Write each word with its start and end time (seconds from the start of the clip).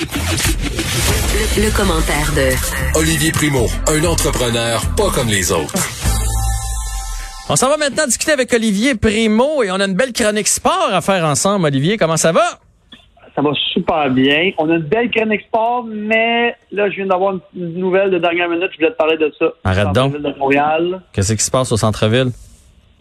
Le, 0.00 1.66
le 1.66 1.76
commentaire 1.76 2.32
de 2.34 2.98
Olivier 2.98 3.32
Primo, 3.32 3.66
un 3.86 4.02
entrepreneur 4.06 4.80
pas 4.96 5.10
comme 5.14 5.28
les 5.28 5.52
autres. 5.52 5.74
On 7.50 7.56
s'en 7.56 7.68
va 7.68 7.76
maintenant 7.76 8.06
discuter 8.06 8.32
avec 8.32 8.50
Olivier 8.54 8.94
Primo 8.94 9.62
et 9.62 9.70
on 9.70 9.74
a 9.74 9.84
une 9.84 9.92
belle 9.94 10.14
chronique 10.14 10.48
sport 10.48 10.88
à 10.90 11.02
faire 11.02 11.22
ensemble. 11.26 11.66
Olivier, 11.66 11.98
comment 11.98 12.16
ça 12.16 12.32
va? 12.32 12.44
Ça 13.34 13.42
va 13.42 13.50
super 13.74 14.08
bien. 14.08 14.52
On 14.56 14.70
a 14.70 14.76
une 14.76 14.82
belle 14.82 15.10
chronique 15.10 15.42
sport, 15.42 15.84
mais 15.86 16.56
là, 16.72 16.88
je 16.88 16.96
viens 16.96 17.06
d'avoir 17.06 17.34
une 17.54 17.74
nouvelle 17.78 18.10
de 18.10 18.16
dernière 18.18 18.48
minute. 18.48 18.70
Je 18.72 18.76
voulais 18.78 18.92
te 18.92 18.96
parler 18.96 19.18
de 19.18 19.30
ça. 19.38 19.46
Arrête 19.64 19.92
donc. 19.92 20.16
de 20.18 20.34
Montréal. 20.38 21.02
Qu'est-ce 21.12 21.34
qui 21.34 21.44
se 21.44 21.50
passe 21.50 21.70
au 21.72 21.76
centre-ville? 21.76 22.30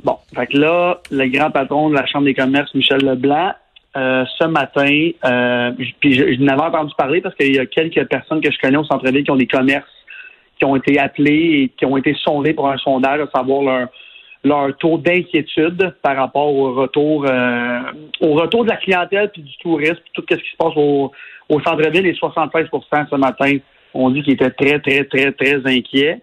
Bon, 0.03 0.17
fait 0.35 0.47
que 0.47 0.57
là, 0.57 0.99
le 1.11 1.27
grand 1.29 1.49
patron 1.51 1.89
de 1.91 1.95
la 1.95 2.05
Chambre 2.07 2.25
des 2.25 2.33
commerces, 2.33 2.73
Michel 2.75 2.99
Leblanc, 3.05 3.51
euh, 3.97 4.23
ce 4.37 4.45
matin, 4.45 5.09
euh, 5.25 5.71
puis 5.99 6.13
je, 6.13 6.33
je 6.33 6.41
n'avais 6.41 6.61
entendu 6.61 6.93
parler 6.97 7.21
parce 7.21 7.35
qu'il 7.35 7.55
y 7.55 7.59
a 7.59 7.65
quelques 7.65 8.07
personnes 8.07 8.41
que 8.41 8.51
je 8.51 8.57
connais 8.59 8.77
au 8.77 8.83
centre-ville 8.83 9.23
qui 9.23 9.31
ont 9.31 9.35
des 9.35 9.47
commerces 9.47 9.85
qui 10.59 10.65
ont 10.65 10.75
été 10.75 10.99
appelés 10.99 11.63
et 11.63 11.69
qui 11.69 11.85
ont 11.85 11.97
été 11.97 12.15
sondés 12.21 12.53
pour 12.53 12.69
un 12.69 12.77
sondage, 12.77 13.21
à 13.21 13.37
savoir 13.37 13.63
leur, 13.63 13.87
leur 14.43 14.77
taux 14.77 14.97
d'inquiétude 14.97 15.95
par 16.01 16.17
rapport 16.17 16.53
au 16.53 16.73
retour 16.73 17.25
euh, 17.25 17.79
au 18.19 18.33
retour 18.33 18.65
de 18.65 18.69
la 18.69 18.75
clientèle 18.75 19.29
puis 19.31 19.41
du 19.41 19.57
tourisme, 19.57 19.95
puis 19.95 20.11
tout 20.13 20.23
ce 20.29 20.35
qui 20.35 20.51
se 20.51 20.57
passe 20.57 20.73
au, 20.75 21.11
au 21.47 21.61
centre-ville. 21.61 22.05
Et 22.05 22.13
76% 22.13 23.09
ce 23.09 23.15
matin 23.15 23.57
ont 23.93 24.09
dit 24.09 24.21
qu'ils 24.21 24.33
étaient 24.33 24.51
très, 24.51 24.79
très, 24.79 25.05
très, 25.05 25.31
très 25.31 25.55
inquiets. 25.65 26.21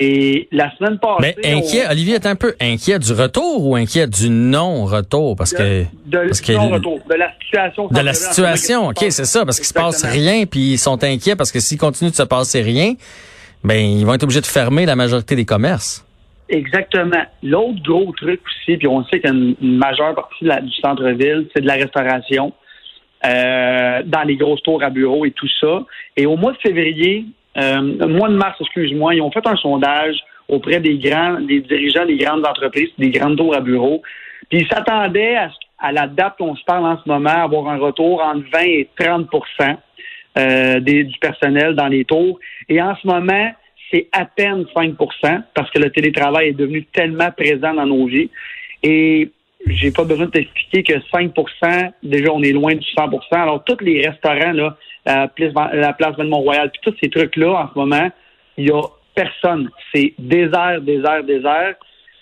Et 0.00 0.48
la 0.52 0.70
semaine 0.76 0.98
passée. 0.98 1.34
Mais 1.42 1.56
inquiet, 1.56 1.84
on- 1.88 1.90
Olivier 1.90 2.14
est 2.14 2.26
un 2.26 2.36
peu 2.36 2.54
inquiet 2.60 2.98
du 2.98 3.12
retour 3.12 3.66
ou 3.66 3.74
inquiet 3.76 4.06
du 4.06 4.30
non-retour? 4.30 5.34
Parce 5.36 5.52
que. 5.52 5.82
de, 6.06 6.18
parce 6.28 6.40
du 6.40 6.46
que- 6.46 6.56
non-retour, 6.56 7.00
de 7.08 7.14
la 7.14 7.32
situation. 7.42 7.88
De 7.88 8.00
la 8.00 8.14
situation, 8.14 8.86
ok, 8.88 8.98
c'est 9.10 9.24
ça, 9.24 9.44
parce 9.44 9.56
qu'il 9.58 9.66
se 9.66 9.74
passe 9.74 10.04
rien, 10.04 10.44
puis 10.46 10.72
ils 10.74 10.78
sont 10.78 11.02
inquiets 11.02 11.34
parce 11.36 11.50
que 11.50 11.58
s'il 11.60 11.78
continue 11.78 12.10
de 12.10 12.14
se 12.16 12.22
passer 12.22 12.62
rien, 12.62 12.94
ben 13.64 13.74
ils 13.78 14.04
vont 14.06 14.14
être 14.14 14.22
obligés 14.22 14.40
de 14.40 14.46
fermer 14.46 14.86
la 14.86 14.94
majorité 14.94 15.34
des 15.34 15.44
commerces. 15.44 16.04
Exactement. 16.48 17.24
L'autre 17.42 17.82
gros 17.84 18.12
truc 18.12 18.40
aussi, 18.46 18.76
puis 18.78 18.86
on 18.86 19.04
sait 19.06 19.20
qu'une 19.20 19.54
une 19.60 19.76
majeure 19.78 20.14
partie 20.14 20.44
de 20.44 20.48
la- 20.48 20.60
du 20.60 20.72
centre-ville, 20.80 21.46
c'est 21.54 21.60
de 21.60 21.66
la 21.66 21.74
restauration, 21.74 22.52
euh, 23.26 24.02
dans 24.06 24.22
les 24.22 24.36
grosses 24.36 24.62
tours 24.62 24.82
à 24.82 24.90
bureaux 24.90 25.26
et 25.26 25.32
tout 25.32 25.48
ça. 25.60 25.82
Et 26.16 26.24
au 26.24 26.36
mois 26.36 26.52
de 26.52 26.58
février, 26.58 27.26
euh, 27.58 28.06
mois 28.06 28.28
de 28.28 28.36
mars, 28.36 28.56
excuse-moi, 28.60 29.14
ils 29.14 29.22
ont 29.22 29.30
fait 29.30 29.46
un 29.46 29.56
sondage 29.56 30.16
auprès 30.48 30.80
des 30.80 30.98
grands, 30.98 31.40
des 31.40 31.60
dirigeants 31.60 32.06
des 32.06 32.16
grandes 32.16 32.46
entreprises, 32.46 32.90
des 32.98 33.10
grandes 33.10 33.36
tours 33.36 33.54
à 33.54 33.60
bureaux. 33.60 34.02
Puis 34.48 34.60
ils 34.60 34.68
s'attendaient 34.68 35.36
à, 35.36 35.50
à 35.78 35.92
la 35.92 36.06
date 36.06 36.36
qu'on 36.38 36.56
se 36.56 36.64
parle 36.64 36.86
en 36.86 36.98
ce 37.02 37.08
moment, 37.08 37.30
à 37.30 37.42
avoir 37.42 37.68
un 37.68 37.78
retour 37.78 38.22
entre 38.22 38.44
20 38.52 38.60
et 38.62 38.88
30 38.98 39.28
euh, 40.38 40.80
des, 40.80 41.04
du 41.04 41.18
personnel 41.18 41.74
dans 41.74 41.88
les 41.88 42.04
tours. 42.04 42.38
Et 42.68 42.80
en 42.80 42.94
ce 42.96 43.06
moment, 43.06 43.50
c'est 43.90 44.08
à 44.12 44.24
peine 44.24 44.64
5% 44.76 45.42
parce 45.54 45.70
que 45.70 45.78
le 45.78 45.90
télétravail 45.90 46.48
est 46.48 46.52
devenu 46.52 46.84
tellement 46.84 47.30
présent 47.32 47.74
dans 47.74 47.86
nos 47.86 48.06
vies. 48.06 48.30
Et 48.82 49.30
j'ai 49.66 49.90
pas 49.90 50.04
besoin 50.04 50.26
de 50.26 50.30
t'expliquer 50.30 50.82
que 50.82 50.98
5% 51.12 51.90
déjà, 52.02 52.32
on 52.32 52.42
est 52.42 52.52
loin 52.52 52.74
du 52.74 52.86
100% 52.86 53.20
Alors, 53.32 53.64
tous 53.64 53.82
les 53.82 54.06
restaurants, 54.06 54.52
là, 54.52 54.76
la 55.06 55.28
place, 55.28 55.52
la 55.72 55.92
place 55.92 56.16
Mont-Royal, 56.18 56.70
puis 56.70 56.80
tous 56.82 56.96
ces 57.02 57.10
trucs-là, 57.10 57.52
en 57.52 57.68
ce 57.72 57.78
moment, 57.78 58.10
il 58.56 58.68
y 58.68 58.72
a 58.72 58.82
personne. 59.14 59.68
C'est 59.94 60.14
désert, 60.18 60.80
désert, 60.80 61.24
désert. 61.24 61.74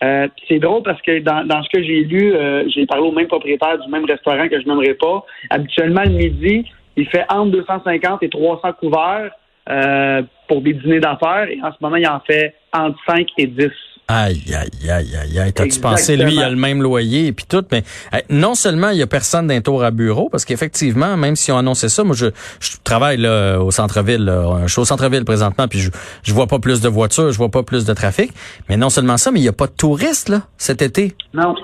Euh, 0.05 0.29
c'est 0.47 0.59
drôle 0.59 0.83
parce 0.83 1.01
que 1.03 1.21
dans, 1.21 1.47
dans 1.47 1.63
ce 1.63 1.69
que 1.71 1.83
j'ai 1.83 2.05
lu, 2.05 2.35
euh, 2.35 2.65
j'ai 2.69 2.87
parlé 2.87 3.03
au 3.03 3.13
même 3.13 3.29
propriétaire 3.29 3.79
du 3.79 3.91
même 3.91 4.05
restaurant 4.05 4.49
que 4.49 4.61
je 4.61 4.67
n'aimerais 4.67 4.95
pas. 4.95 5.25
Habituellement, 5.51 6.03
le 6.03 6.11
midi, 6.11 6.67
il 6.97 7.09
fait 7.09 7.25
entre 7.31 7.53
250 7.53 8.23
et 8.23 8.29
300 8.29 8.73
couverts 8.75 9.31
euh, 9.69 10.23
pour 10.49 10.61
des 10.61 10.75
dîners 10.75 11.01
d'affaires. 11.01 11.49
Et 11.51 11.59
en 11.63 11.73
ce 11.73 11.77
moment, 11.81 11.97
il 11.97 12.07
en 12.07 12.21
fait 12.21 12.55
entre 12.73 12.99
5 13.07 13.27
et 13.39 13.47
10. 13.47 13.71
Aïe, 14.09 14.41
aïe, 14.55 14.89
aïe, 14.91 15.17
aïe, 15.21 15.39
aïe. 15.41 15.53
T'as-tu 15.53 15.81
pensé, 15.81 16.17
lui, 16.17 16.35
il 16.35 16.41
a 16.41 16.49
le 16.49 16.55
même 16.55 16.81
loyer 16.81 17.27
et 17.27 17.33
puis 17.33 17.45
tout, 17.49 17.65
mais 17.73 17.83
euh, 18.15 18.19
non 18.31 18.55
seulement 18.55 18.91
il 18.91 18.99
y 18.99 19.03
a 19.03 19.07
personne 19.09 19.49
d'un 19.49 19.61
tour 19.61 19.83
à 19.83 19.91
bureau, 19.91 20.29
parce 20.29 20.45
qu'effectivement, 20.45 21.17
même 21.17 21.35
si 21.35 21.51
on 21.51 21.59
annonçait 21.59 21.89
ça, 21.89 22.05
moi, 22.05 22.15
je, 22.15 22.27
je 22.61 22.77
travaille 22.85 23.17
là, 23.17 23.59
au 23.59 23.73
centre-ville, 23.73 24.25
là. 24.25 24.59
je 24.67 24.73
suis 24.73 24.81
au 24.81 24.85
centre-ville 24.85 25.25
présentement, 25.25 25.67
puis 25.67 25.81
je, 25.81 25.91
je 26.23 26.33
vois 26.33 26.47
pas 26.47 26.61
plus 26.61 26.81
de 26.81 26.89
voitures, 26.89 27.33
je 27.33 27.37
vois 27.37 27.51
pas 27.51 27.65
plus 27.65 27.85
de 27.85 27.93
trafic. 27.95 28.31
Mais 28.69 28.77
non 28.77 28.91
seulement 28.91 29.17
ça, 29.17 29.33
mais 29.33 29.41
il 29.41 29.45
y 29.45 29.49
a 29.49 29.53
pas 29.53 29.67
de 29.67 29.73
touristes, 29.73 30.29
là, 30.29 30.43
cet 30.57 30.83
été. 30.83 31.15
Non. 31.35 31.57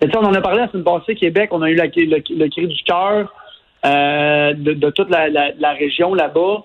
Mais 0.00 0.08
on 0.16 0.20
en 0.24 0.32
a 0.34 0.40
parlé 0.40 0.60
la 0.60 0.70
semaine 0.70 0.84
passée, 0.84 1.16
Québec, 1.16 1.48
on 1.52 1.62
a 1.62 1.68
eu 1.68 1.74
la- 1.74 1.86
le, 1.86 2.22
le 2.36 2.48
cri 2.48 2.68
du 2.68 2.82
cœur 2.84 3.32
euh, 3.84 4.54
de, 4.54 4.72
de 4.72 4.90
toute 4.90 5.10
la, 5.10 5.28
la- 5.28 5.50
la 5.58 5.72
région 5.72 6.14
là-bas. 6.14 6.62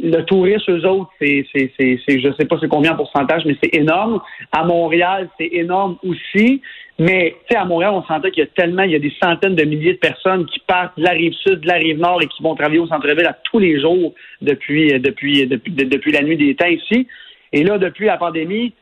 Le 0.00 0.22
tourisme, 0.22 0.70
eux 0.72 0.86
autres, 0.88 1.10
c'est, 1.20 1.44
c'est, 1.52 1.72
c'est, 1.78 1.98
c'est- 2.06 2.20
je 2.20 2.32
sais 2.34 2.44
pas 2.44 2.56
c'est 2.60 2.68
combien 2.68 2.92
en 2.92 2.96
pourcentage, 2.96 3.44
mais 3.44 3.56
c'est 3.62 3.74
énorme. 3.74 4.20
À 4.52 4.64
Montréal, 4.64 5.28
c'est 5.38 5.48
énorme 5.52 5.96
aussi. 6.06 6.62
Mais 6.98 7.34
tu 7.48 7.54
sais, 7.54 7.56
à 7.56 7.64
Montréal, 7.64 7.92
on 7.94 8.04
sentait 8.04 8.30
qu'il 8.30 8.44
y 8.44 8.46
a 8.46 8.50
tellement, 8.54 8.84
il 8.84 8.92
y 8.92 8.94
a 8.94 9.00
des 9.00 9.12
centaines 9.20 9.56
de 9.56 9.64
milliers 9.64 9.94
de 9.94 9.98
personnes 9.98 10.46
qui 10.46 10.60
partent 10.60 10.96
de 10.96 11.02
la 11.02 11.10
rive 11.10 11.32
sud, 11.32 11.60
de 11.60 11.66
la 11.66 11.74
rive 11.74 11.98
nord 11.98 12.22
et 12.22 12.28
qui 12.28 12.40
vont 12.42 12.54
travailler 12.54 12.78
au 12.78 12.86
centre-ville 12.86 13.26
à 13.26 13.36
tous 13.50 13.58
les 13.58 13.80
jours 13.80 14.14
depuis, 14.40 14.92
depuis, 15.00 15.46
depuis, 15.46 15.72
depuis 15.72 16.12
la 16.12 16.22
nuit 16.22 16.36
des 16.36 16.54
temps 16.54 16.68
ici. 16.68 17.08
Et 17.52 17.64
là, 17.64 17.78
depuis 17.78 18.06
la 18.06 18.16
pandémie, 18.16 18.74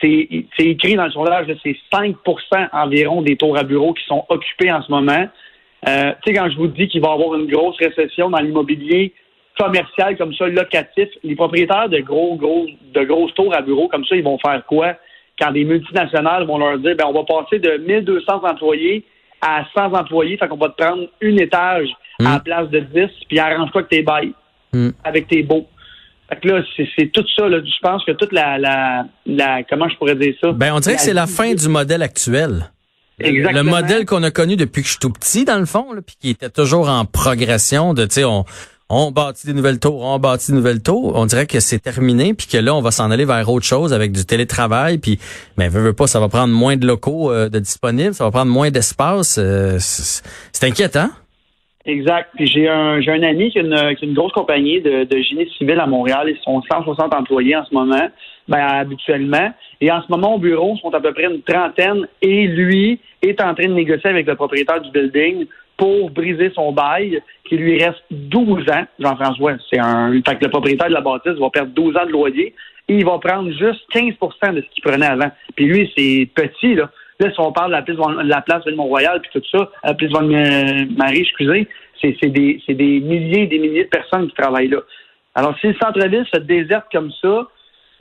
c'est 0.00 0.28
c'est 0.58 0.66
écrit 0.66 0.94
dans 0.94 1.04
le 1.06 1.10
sondage, 1.12 1.46
là, 1.46 1.54
c'est 1.62 1.76
5% 1.92 2.14
environ 2.72 3.22
des 3.22 3.36
tours 3.36 3.56
à 3.56 3.62
bureau 3.62 3.94
qui 3.94 4.04
sont 4.04 4.24
occupés 4.28 4.70
en 4.70 4.82
ce 4.82 4.90
moment. 4.90 5.26
Euh, 5.88 6.12
tu 6.22 6.32
sais, 6.32 6.38
quand 6.38 6.50
je 6.50 6.56
vous 6.56 6.68
dis 6.68 6.86
qu'il 6.88 7.00
va 7.00 7.08
y 7.10 7.12
avoir 7.12 7.34
une 7.38 7.46
grosse 7.46 7.76
récession 7.78 8.28
dans 8.30 8.38
l'immobilier 8.40 9.14
commercial 9.58 10.16
comme 10.16 10.34
ça, 10.34 10.46
locatif, 10.46 11.08
les 11.22 11.34
propriétaires 11.36 11.88
de 11.88 11.98
gros, 11.98 12.36
gros, 12.36 12.66
de 12.94 13.04
grosses 13.04 13.34
tours 13.34 13.54
à 13.54 13.62
bureau 13.62 13.88
comme 13.88 14.04
ça, 14.04 14.16
ils 14.16 14.24
vont 14.24 14.38
faire 14.38 14.62
quoi? 14.66 14.94
Quand 15.40 15.52
des 15.52 15.64
multinationales 15.64 16.46
vont 16.46 16.58
leur 16.58 16.78
dire, 16.78 16.94
ben, 16.96 17.06
on 17.08 17.12
va 17.12 17.24
passer 17.24 17.58
de 17.58 17.78
1200 17.86 18.42
employés 18.44 19.04
à 19.40 19.64
100 19.74 19.92
employés, 19.94 20.36
fait 20.36 20.46
qu'on 20.48 20.56
va 20.56 20.68
te 20.68 20.76
prendre 20.82 21.02
un 21.22 21.36
étage 21.36 21.88
à 22.20 22.34
la 22.34 22.38
place 22.40 22.68
de 22.70 22.80
10, 22.80 23.08
puis 23.28 23.38
arrange-toi 23.38 23.80
avec 23.80 23.88
tes 23.90 24.02
bails, 24.02 24.32
Mm. 24.74 24.90
avec 25.04 25.28
tes 25.28 25.42
beaux. 25.42 25.66
Fait 26.30 26.36
que 26.40 26.48
là, 26.48 26.62
c'est 26.96 27.12
tout 27.12 27.24
ça, 27.36 27.46
là. 27.48 27.58
Je 27.58 27.80
pense 27.82 28.02
que 28.06 28.12
toute 28.12 28.32
la, 28.32 28.56
la, 28.58 29.04
la, 29.26 29.62
comment 29.64 29.86
je 29.88 29.96
pourrais 29.96 30.14
dire 30.14 30.34
ça? 30.40 30.52
Ben, 30.52 30.72
on 30.72 30.80
dirait 30.80 30.94
que 30.94 31.02
c'est 31.02 31.12
la 31.12 31.26
fin 31.26 31.52
du 31.52 31.68
modèle 31.68 32.00
actuel. 32.02 32.70
Le 33.18 33.26
Exactement. 33.26 33.70
modèle 33.70 34.06
qu'on 34.06 34.22
a 34.22 34.30
connu 34.30 34.56
depuis 34.56 34.80
que 34.80 34.86
je 34.86 34.92
suis 34.92 34.98
tout 35.00 35.10
petit, 35.12 35.44
dans 35.44 35.58
le 35.58 35.66
fond, 35.66 35.92
là, 35.92 36.00
puis 36.00 36.16
qui 36.18 36.30
était 36.30 36.48
toujours 36.48 36.88
en 36.88 37.04
progression 37.04 37.92
de, 37.92 38.04
tu 38.04 38.14
sais, 38.14 38.24
on, 38.24 38.44
on 38.94 39.10
bâtit 39.10 39.46
des 39.46 39.54
nouvelles 39.54 39.80
tours, 39.80 40.02
on 40.02 40.18
bâtit 40.18 40.52
des 40.52 40.56
nouvelles 40.58 40.82
tours. 40.82 41.12
On 41.16 41.24
dirait 41.24 41.46
que 41.46 41.60
c'est 41.60 41.78
terminé, 41.78 42.34
puis 42.34 42.46
que 42.46 42.58
là, 42.58 42.74
on 42.74 42.82
va 42.82 42.90
s'en 42.90 43.10
aller 43.10 43.24
vers 43.24 43.48
autre 43.48 43.64
chose 43.64 43.92
avec 43.94 44.12
du 44.12 44.26
télétravail, 44.26 44.98
puis, 44.98 45.18
mais 45.56 45.68
veut, 45.68 45.80
veut 45.80 45.92
pas, 45.94 46.06
ça 46.06 46.20
va 46.20 46.28
prendre 46.28 46.52
moins 46.52 46.76
de 46.76 46.86
locaux 46.86 47.32
euh, 47.32 47.48
de 47.48 47.58
disponibles, 47.58 48.12
ça 48.12 48.24
va 48.24 48.30
prendre 48.30 48.52
moins 48.52 48.70
d'espace. 48.70 49.38
euh, 49.38 49.76
c'est 49.78 50.66
inquiétant. 50.66 51.08
Exact. 51.84 52.28
Puis 52.36 52.46
j'ai 52.46 52.68
un, 52.68 53.00
j'ai 53.00 53.10
un 53.10 53.22
ami 53.22 53.50
qui 53.50 53.58
a, 53.58 53.62
une, 53.62 53.96
qui 53.96 54.04
a 54.04 54.08
une 54.08 54.14
grosse 54.14 54.32
compagnie 54.32 54.80
de, 54.80 55.04
de 55.04 55.22
génie 55.22 55.48
civil 55.58 55.80
à 55.80 55.86
Montréal. 55.86 56.28
Ils 56.28 56.38
sont 56.44 56.62
160 56.70 57.12
employés 57.12 57.56
en 57.56 57.64
ce 57.64 57.74
moment, 57.74 58.08
ben, 58.46 58.58
habituellement. 58.60 59.52
Et 59.80 59.90
en 59.90 60.00
ce 60.02 60.06
moment, 60.08 60.36
au 60.36 60.38
bureau, 60.38 60.74
ils 60.76 60.80
sont 60.80 60.94
à 60.94 61.00
peu 61.00 61.12
près 61.12 61.24
une 61.24 61.42
trentaine. 61.42 62.06
Et 62.20 62.46
lui 62.46 63.00
est 63.22 63.40
en 63.40 63.54
train 63.54 63.66
de 63.66 63.74
négocier 63.74 64.10
avec 64.10 64.26
le 64.26 64.36
propriétaire 64.36 64.80
du 64.80 64.90
building 64.92 65.46
pour 65.76 66.10
briser 66.10 66.52
son 66.54 66.72
bail, 66.72 67.22
qui 67.48 67.56
lui 67.56 67.82
reste 67.82 68.02
12 68.10 68.68
ans. 68.70 68.84
Jean-François, 68.98 69.54
c'est 69.70 69.78
un. 69.78 70.12
Fait 70.12 70.36
que 70.36 70.44
le 70.44 70.50
propriétaire 70.50 70.88
de 70.88 70.94
la 70.94 71.00
bâtisse 71.00 71.38
va 71.38 71.50
perdre 71.50 71.72
12 71.72 71.96
ans 71.96 72.06
de 72.06 72.12
loyer 72.12 72.54
et 72.88 72.94
il 72.94 73.04
va 73.04 73.18
prendre 73.18 73.50
juste 73.50 73.82
15 73.92 74.14
de 74.54 74.60
ce 74.60 74.74
qu'il 74.74 74.82
prenait 74.84 75.06
avant. 75.06 75.30
Puis 75.56 75.66
lui, 75.66 75.92
c'est 75.96 76.28
petit, 76.34 76.74
là. 76.74 76.90
Là, 77.20 77.30
si 77.30 77.40
on 77.40 77.52
parle 77.52 77.70
de 77.70 78.28
la 78.28 78.40
place, 78.40 78.64
de 78.64 78.72
Mont-Royal 78.72 79.20
puis 79.20 79.30
tout 79.32 79.56
ça, 79.56 79.70
la 79.84 79.94
place 79.94 80.10
de 80.10 80.96
Marie, 80.96 81.20
excusez, 81.20 81.68
c'est 82.00 82.16
c'est 82.20 82.30
des, 82.30 82.60
c'est 82.66 82.74
des 82.74 83.00
milliers 83.00 83.42
et 83.42 83.46
des 83.46 83.58
milliers 83.58 83.84
de 83.84 83.88
personnes 83.90 84.28
qui 84.28 84.34
travaillent 84.34 84.68
là. 84.68 84.80
Alors, 85.34 85.56
si 85.60 85.68
le 85.68 85.74
centre-ville 85.74 86.26
se 86.32 86.40
déserte 86.40 86.86
comme 86.90 87.10
ça, 87.22 87.48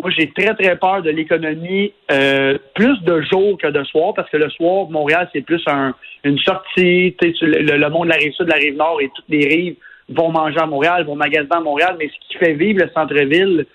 moi, 0.02 0.12
j'ai 0.18 0.30
très, 0.32 0.54
très 0.56 0.76
peur 0.78 1.02
de 1.02 1.10
l'économie 1.10 1.94
euh, 2.12 2.58
plus 2.76 3.00
de 3.04 3.22
jour 3.22 3.58
que 3.58 3.68
de 3.68 3.84
soir, 3.84 4.14
parce 4.16 4.30
que 4.30 4.38
le 4.38 4.50
soir, 4.50 4.90
Montréal, 4.90 5.30
c'est 5.34 5.42
plus 5.42 5.62
un, 5.68 5.94
une 6.24 6.38
sortie. 6.40 7.16
Le, 7.22 7.78
le 7.78 7.90
monde 7.90 8.06
de 8.08 8.10
la 8.10 8.18
rive 8.18 8.34
sud, 8.34 8.46
de 8.46 8.52
la 8.52 8.58
rive 8.58 8.76
nord 8.76 9.00
et 9.02 9.10
toutes 9.16 9.30
les 9.30 9.48
rives 9.48 9.76
vont 10.10 10.32
manger 10.32 10.60
à 10.60 10.66
Montréal, 10.66 11.06
vont 11.06 11.16
magasiner 11.16 11.56
à 11.56 11.60
Montréal, 11.62 11.96
mais 12.00 12.08
ce 12.10 12.28
qui 12.28 12.38
fait 12.38 12.54
vivre 12.54 12.84
le 12.84 12.90
centre-ville, 12.94 13.66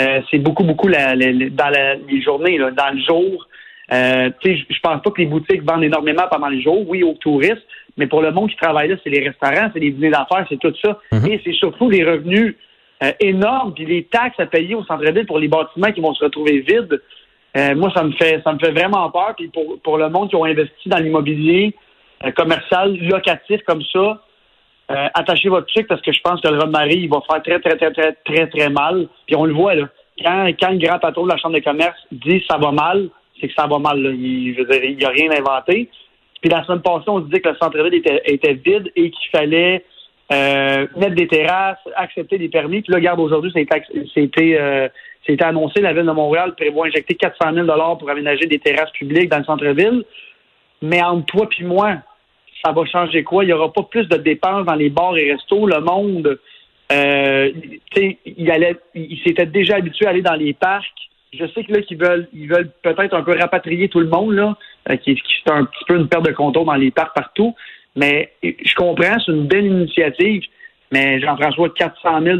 euh, 0.00 0.20
c'est 0.30 0.38
beaucoup, 0.38 0.64
beaucoup 0.64 0.88
la- 0.88 1.14
la- 1.14 1.32
la- 1.32 1.48
dans 1.50 1.68
la- 1.70 1.94
les 1.94 2.20
journées, 2.22 2.58
là, 2.58 2.70
dans 2.70 2.90
le 2.94 3.00
jour. 3.00 3.46
Euh, 3.90 4.28
tu 4.40 4.50
sais, 4.50 4.56
je 4.68 4.74
je 4.74 4.80
pense 4.80 5.02
pas 5.02 5.10
que 5.10 5.20
les 5.22 5.26
boutiques 5.26 5.62
vendent 5.62 5.82
énormément 5.84 6.24
pendant 6.30 6.48
les 6.48 6.60
jours, 6.60 6.84
oui, 6.88 7.02
aux 7.02 7.14
touristes, 7.14 7.66
mais 7.96 8.06
pour 8.06 8.20
le 8.20 8.30
monde 8.32 8.50
qui 8.50 8.56
travaille 8.56 8.88
là, 8.88 8.96
c'est 9.02 9.08
les 9.10 9.26
restaurants, 9.26 9.70
c'est 9.72 9.80
les 9.80 9.90
dîners 9.92 10.10
d'affaires, 10.10 10.44
c'est 10.48 10.58
tout 10.60 10.74
ça. 10.84 11.00
Et 11.30 11.40
c'est 11.42 11.54
surtout 11.54 11.88
les 11.88 12.04
revenus 12.04 12.54
euh, 13.02 13.12
énormes, 13.20 13.74
puis 13.74 13.86
les 13.86 14.04
taxes 14.04 14.40
à 14.40 14.46
payer 14.46 14.74
au 14.74 14.84
centre-ville 14.84 15.26
pour 15.26 15.38
les 15.38 15.48
bâtiments 15.48 15.92
qui 15.92 16.00
vont 16.00 16.14
se 16.14 16.24
retrouver 16.24 16.60
vides. 16.60 17.00
Euh, 17.56 17.74
moi, 17.74 17.90
ça 17.94 18.02
me 18.04 18.12
fait 18.12 18.40
ça 18.44 18.52
me 18.52 18.58
fait 18.58 18.72
vraiment 18.72 19.10
peur. 19.10 19.34
Puis 19.36 19.48
pour, 19.48 19.80
pour 19.82 19.98
le 19.98 20.08
monde 20.08 20.28
qui 20.28 20.36
ont 20.36 20.44
investi 20.44 20.88
dans 20.88 20.98
l'immobilier 20.98 21.74
euh, 22.24 22.30
commercial, 22.32 22.96
locatif 22.96 23.62
comme 23.64 23.82
ça, 23.92 24.22
Euh, 24.90 25.20
attachez 25.20 25.50
votre 25.50 25.68
truc 25.72 25.86
parce 25.86 26.00
que 26.00 26.12
je 26.12 26.20
pense 26.22 26.40
que 26.40 26.48
le 26.48 26.58
Rod-Marie, 26.58 27.00
il 27.04 27.10
va 27.10 27.20
faire 27.28 27.42
très, 27.42 27.60
très, 27.60 27.76
très, 27.76 27.92
très, 27.92 28.12
très, 28.24 28.46
très 28.54 28.70
mal. 28.70 29.06
Puis 29.26 29.36
on 29.36 29.44
le 29.44 29.52
voit, 29.52 29.74
là. 29.74 29.86
Quand, 30.24 30.48
quand 30.58 30.72
le 30.76 30.78
grand 30.78 30.98
patron 30.98 31.24
de 31.26 31.32
la 31.32 31.36
Chambre 31.36 31.56
de 31.56 31.62
commerce 31.62 32.00
dit 32.10 32.42
ça 32.48 32.56
va 32.56 32.70
mal, 32.72 33.10
c'est 33.36 33.48
que 33.48 33.54
ça 33.54 33.66
va 33.66 33.78
mal. 33.78 34.00
Là. 34.04 34.10
Il, 34.10 34.54
je 34.56 34.62
dire, 34.70 34.84
il 34.92 34.96
n'a 34.96 35.10
rien 35.10 35.30
inventé. 35.30 35.90
Puis 36.40 36.50
la 36.50 36.64
semaine 36.64 36.80
passée, 36.80 37.10
on 37.16 37.20
disait 37.20 37.42
que 37.42 37.50
le 37.50 37.56
centre-ville 37.60 37.96
était, 38.00 38.22
était 38.24 38.54
vide 38.54 38.90
et 38.96 39.10
qu'il 39.10 39.30
fallait 39.30 39.84
euh, 40.30 40.86
mettre 40.96 41.14
des 41.14 41.26
terrasses, 41.26 41.78
accepter 41.96 42.38
des 42.38 42.48
permis. 42.48 42.82
Puis 42.82 42.92
là, 42.92 42.98
regarde, 42.98 43.20
aujourd'hui, 43.20 43.50
c'était 43.52 44.58
euh, 44.60 44.88
annoncé, 45.40 45.80
la 45.80 45.92
Ville 45.92 46.04
de 46.04 46.12
Montréal 46.12 46.54
prévoit 46.54 46.86
injecter 46.86 47.14
400 47.14 47.54
000 47.54 47.96
pour 47.98 48.10
aménager 48.10 48.46
des 48.46 48.58
terrasses 48.58 48.92
publiques 48.92 49.30
dans 49.30 49.38
le 49.38 49.44
centre-ville. 49.44 50.04
Mais 50.82 51.02
entre 51.02 51.26
toi 51.26 51.48
et 51.58 51.64
moi, 51.64 51.96
ça 52.64 52.72
va 52.72 52.84
changer 52.86 53.24
quoi? 53.24 53.44
Il 53.44 53.48
n'y 53.48 53.52
aura 53.52 53.72
pas 53.72 53.82
plus 53.84 54.06
de 54.08 54.16
dépenses 54.16 54.66
dans 54.66 54.74
les 54.74 54.90
bars 54.90 55.16
et 55.16 55.32
restos. 55.32 55.66
Le 55.66 55.80
monde, 55.80 56.38
euh, 56.92 57.52
il 58.26 58.50
allait, 58.50 58.76
il 58.94 59.18
s'était 59.24 59.46
déjà 59.46 59.76
habitué 59.76 60.06
à 60.06 60.10
aller 60.10 60.22
dans 60.22 60.34
les 60.34 60.52
parcs. 60.52 60.86
Je 61.32 61.46
sais 61.46 61.62
que 61.64 61.72
là, 61.72 61.82
qu'ils 61.82 61.98
veulent, 61.98 62.28
ils 62.32 62.48
veulent 62.48 62.70
peut-être 62.82 63.14
un 63.14 63.22
peu 63.22 63.36
rapatrier 63.38 63.88
tout 63.88 64.00
le 64.00 64.08
monde, 64.08 64.32
là, 64.32 64.56
euh, 64.90 64.96
qui, 64.96 65.14
qui 65.14 65.34
c'est 65.44 65.52
un 65.52 65.64
petit 65.64 65.84
peu 65.86 65.96
une 65.96 66.08
perte 66.08 66.24
de 66.24 66.32
contrôle 66.32 66.66
dans 66.66 66.74
les 66.74 66.90
parcs 66.90 67.14
partout. 67.14 67.54
Mais 67.98 68.32
je 68.42 68.74
comprends, 68.74 69.18
c'est 69.24 69.32
une 69.32 69.46
belle 69.46 69.66
initiative. 69.66 70.42
Mais 70.92 71.20
Jean-François, 71.20 71.68
400 71.70 72.22
000 72.22 72.38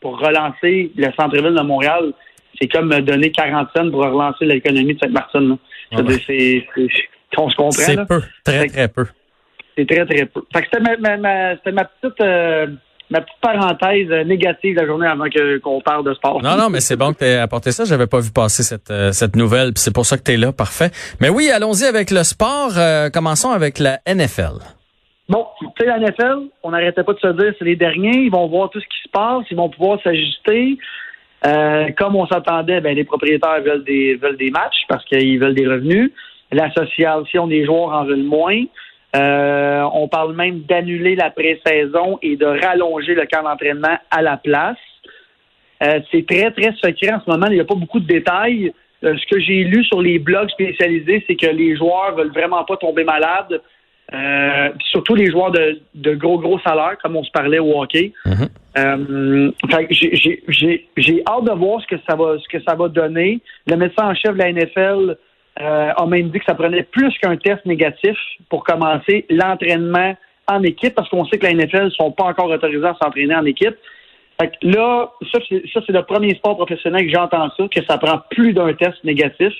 pour 0.00 0.18
relancer 0.18 0.92
le 0.96 1.08
centre-ville 1.18 1.54
de 1.54 1.62
Montréal, 1.62 2.12
c'est 2.60 2.68
comme 2.68 2.90
donner 2.90 3.30
40 3.30 3.68
cents 3.74 3.90
pour 3.90 4.02
relancer 4.02 4.44
l'économie 4.44 4.94
de 4.94 4.98
Sainte-Martine. 4.98 5.56
C'est, 6.26 6.66
on 7.38 7.48
se 7.48 7.56
comprend. 7.56 7.70
C'est 7.72 8.06
peu, 8.06 8.20
très, 8.44 8.66
très 8.66 8.88
peu. 8.88 9.06
C'est 9.76 9.88
très, 9.88 10.04
très 10.04 10.26
peu. 10.26 10.42
C'était 10.54 10.80
ma, 10.80 11.16
ma, 11.16 11.54
ma 11.72 11.84
petite... 11.84 12.20
Euh, 12.20 12.66
ma 13.12 13.20
petite 13.20 13.40
parenthèse 13.40 14.08
négative 14.26 14.74
de 14.74 14.80
la 14.80 14.86
journée 14.86 15.06
avant 15.06 15.26
que 15.28 15.58
qu'on 15.58 15.80
parle 15.80 16.04
de 16.04 16.14
sport. 16.14 16.42
Non, 16.42 16.56
non, 16.56 16.70
mais 16.70 16.80
c'est 16.80 16.96
bon 16.96 17.12
que 17.12 17.18
tu 17.18 17.24
aies 17.24 17.36
apporté 17.36 17.70
ça. 17.70 17.84
J'avais 17.84 18.06
pas 18.06 18.20
vu 18.20 18.32
passer 18.32 18.62
cette, 18.62 18.90
euh, 18.90 19.12
cette 19.12 19.36
nouvelle, 19.36 19.74
puis 19.74 19.82
c'est 19.82 19.94
pour 19.94 20.06
ça 20.06 20.16
que 20.16 20.22
tu 20.22 20.32
es 20.32 20.36
là. 20.36 20.52
Parfait. 20.52 20.90
Mais 21.20 21.28
oui, 21.28 21.50
allons-y 21.50 21.84
avec 21.84 22.10
le 22.10 22.22
sport. 22.24 22.72
Euh, 22.76 23.10
commençons 23.10 23.50
avec 23.50 23.78
la 23.78 24.00
NFL. 24.06 24.58
Bon, 25.28 25.46
tu 25.60 25.66
sais, 25.78 25.86
la 25.86 25.98
NFL, 25.98 26.48
on 26.62 26.70
n'arrêtait 26.70 27.04
pas 27.04 27.12
de 27.12 27.20
se 27.20 27.28
dire 27.28 27.52
c'est 27.58 27.64
les 27.64 27.76
derniers, 27.76 28.16
ils 28.16 28.30
vont 28.30 28.48
voir 28.48 28.70
tout 28.70 28.80
ce 28.80 28.86
qui 28.86 29.02
se 29.04 29.10
passe, 29.10 29.44
ils 29.50 29.56
vont 29.56 29.68
pouvoir 29.68 29.98
s'ajuster. 30.02 30.78
Euh, 31.46 31.88
comme 31.98 32.16
on 32.16 32.26
s'attendait, 32.26 32.80
ben, 32.80 32.94
les 32.96 33.04
propriétaires 33.04 33.60
veulent 33.62 33.84
des, 33.84 34.14
veulent 34.14 34.36
des 34.36 34.50
matchs 34.50 34.84
parce 34.88 35.04
qu'ils 35.04 35.38
veulent 35.38 35.54
des 35.54 35.66
revenus. 35.66 36.12
L'association 36.50 37.46
des 37.46 37.64
joueurs 37.64 37.92
en 37.92 38.04
veut 38.04 38.16
moins. 38.16 38.62
Euh, 39.14 39.82
on 39.92 40.08
parle 40.08 40.34
même 40.34 40.60
d'annuler 40.60 41.14
la 41.14 41.30
pré-saison 41.30 42.18
et 42.22 42.36
de 42.36 42.46
rallonger 42.46 43.14
le 43.14 43.26
camp 43.26 43.42
d'entraînement 43.42 43.98
à 44.10 44.22
la 44.22 44.38
place. 44.38 44.78
Euh, 45.82 46.00
c'est 46.10 46.26
très, 46.26 46.50
très 46.50 46.72
secret 46.82 47.12
en 47.12 47.20
ce 47.20 47.30
moment. 47.30 47.46
Il 47.48 47.54
n'y 47.54 47.60
a 47.60 47.64
pas 47.64 47.74
beaucoup 47.74 48.00
de 48.00 48.06
détails. 48.06 48.72
Euh, 49.04 49.14
ce 49.16 49.26
que 49.34 49.40
j'ai 49.40 49.64
lu 49.64 49.84
sur 49.84 50.00
les 50.00 50.18
blogs 50.18 50.48
spécialisés, 50.50 51.22
c'est 51.26 51.34
que 51.34 51.48
les 51.48 51.76
joueurs 51.76 52.14
veulent 52.16 52.32
vraiment 52.32 52.64
pas 52.64 52.76
tomber 52.76 53.04
malades. 53.04 53.60
surtout 54.90 55.14
les 55.14 55.30
joueurs 55.30 55.50
de, 55.50 56.14
gros, 56.14 56.38
gros 56.38 56.58
salaires, 56.60 56.96
comme 57.02 57.16
on 57.16 57.24
se 57.24 57.30
parlait 57.30 57.58
au 57.58 57.80
hockey. 57.80 58.12
Mm-hmm. 58.26 59.52
j'ai 60.96 61.22
hâte 61.28 61.44
de 61.44 61.52
voir 61.52 61.82
ce 61.82 61.86
que 61.86 61.96
ça 62.08 62.14
va 62.16 62.38
ce 62.38 62.48
que 62.48 62.62
ça 62.62 62.74
va 62.74 62.88
donner. 62.88 63.40
Le 63.66 63.76
médecin 63.76 64.08
en 64.08 64.14
chef 64.14 64.34
de 64.34 64.38
la 64.38 64.52
NFL 64.52 65.16
euh, 65.60 65.92
a 65.94 66.06
même 66.06 66.30
dit 66.30 66.38
que 66.38 66.44
ça 66.44 66.54
prenait 66.54 66.82
plus 66.82 67.12
qu'un 67.18 67.36
test 67.36 67.64
négatif 67.66 68.16
pour 68.48 68.64
commencer 68.64 69.26
l'entraînement 69.28 70.16
en 70.48 70.62
équipe, 70.62 70.94
parce 70.94 71.08
qu'on 71.08 71.24
sait 71.26 71.38
que 71.38 71.46
la 71.46 71.54
NFL 71.54 71.84
ne 71.84 71.90
sont 71.90 72.10
pas 72.10 72.24
encore 72.24 72.50
autorisés 72.50 72.86
à 72.86 72.96
s'entraîner 73.00 73.34
en 73.34 73.44
équipe. 73.44 73.76
Fait 74.40 74.48
que 74.48 74.66
là, 74.66 75.12
ça, 75.30 75.38
c'est 75.50 75.92
le 75.92 76.02
premier 76.02 76.34
sport 76.34 76.56
professionnel 76.56 77.06
que 77.06 77.12
j'entends 77.12 77.50
ça, 77.56 77.64
que 77.68 77.84
ça 77.84 77.98
prend 77.98 78.20
plus 78.30 78.52
d'un 78.52 78.72
test 78.72 79.04
négatif. 79.04 79.52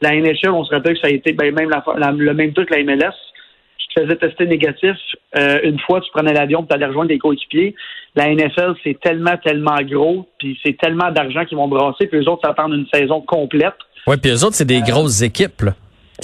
La 0.00 0.14
NHL, 0.14 0.50
on 0.50 0.64
se 0.64 0.74
rappelle 0.74 0.94
que 0.94 1.00
ça 1.00 1.08
a 1.08 1.10
été 1.10 1.32
ben, 1.32 1.54
même 1.54 1.70
le 2.18 2.32
même 2.32 2.52
truc 2.52 2.70
que 2.70 2.74
la 2.74 2.84
MLS. 2.84 3.14
Tu 3.90 4.00
te 4.00 4.06
faisais 4.06 4.16
tester 4.16 4.46
négatif. 4.46 4.96
Euh, 5.36 5.60
une 5.64 5.78
fois, 5.80 6.00
tu 6.00 6.10
prenais 6.12 6.32
l'avion 6.32 6.62
pour 6.62 6.72
aller 6.74 6.86
rejoindre 6.86 7.08
des 7.08 7.18
coéquipiers. 7.18 7.74
La 8.14 8.32
NFL, 8.32 8.74
c'est 8.82 8.98
tellement, 9.00 9.36
tellement 9.36 9.80
gros, 9.82 10.28
puis 10.38 10.58
c'est 10.64 10.76
tellement 10.78 11.10
d'argent 11.10 11.44
qu'ils 11.44 11.58
vont 11.58 11.68
brasser, 11.68 12.06
puis 12.06 12.20
les 12.20 12.28
autres 12.28 12.46
s'attendent 12.46 12.74
une 12.74 12.86
saison 12.92 13.20
complète. 13.20 13.74
Oui, 14.06 14.16
puis 14.16 14.30
eux 14.30 14.44
autres, 14.44 14.54
c'est 14.54 14.64
des 14.64 14.80
grosses 14.80 15.22
équipes. 15.22 15.62
Là. 15.62 15.74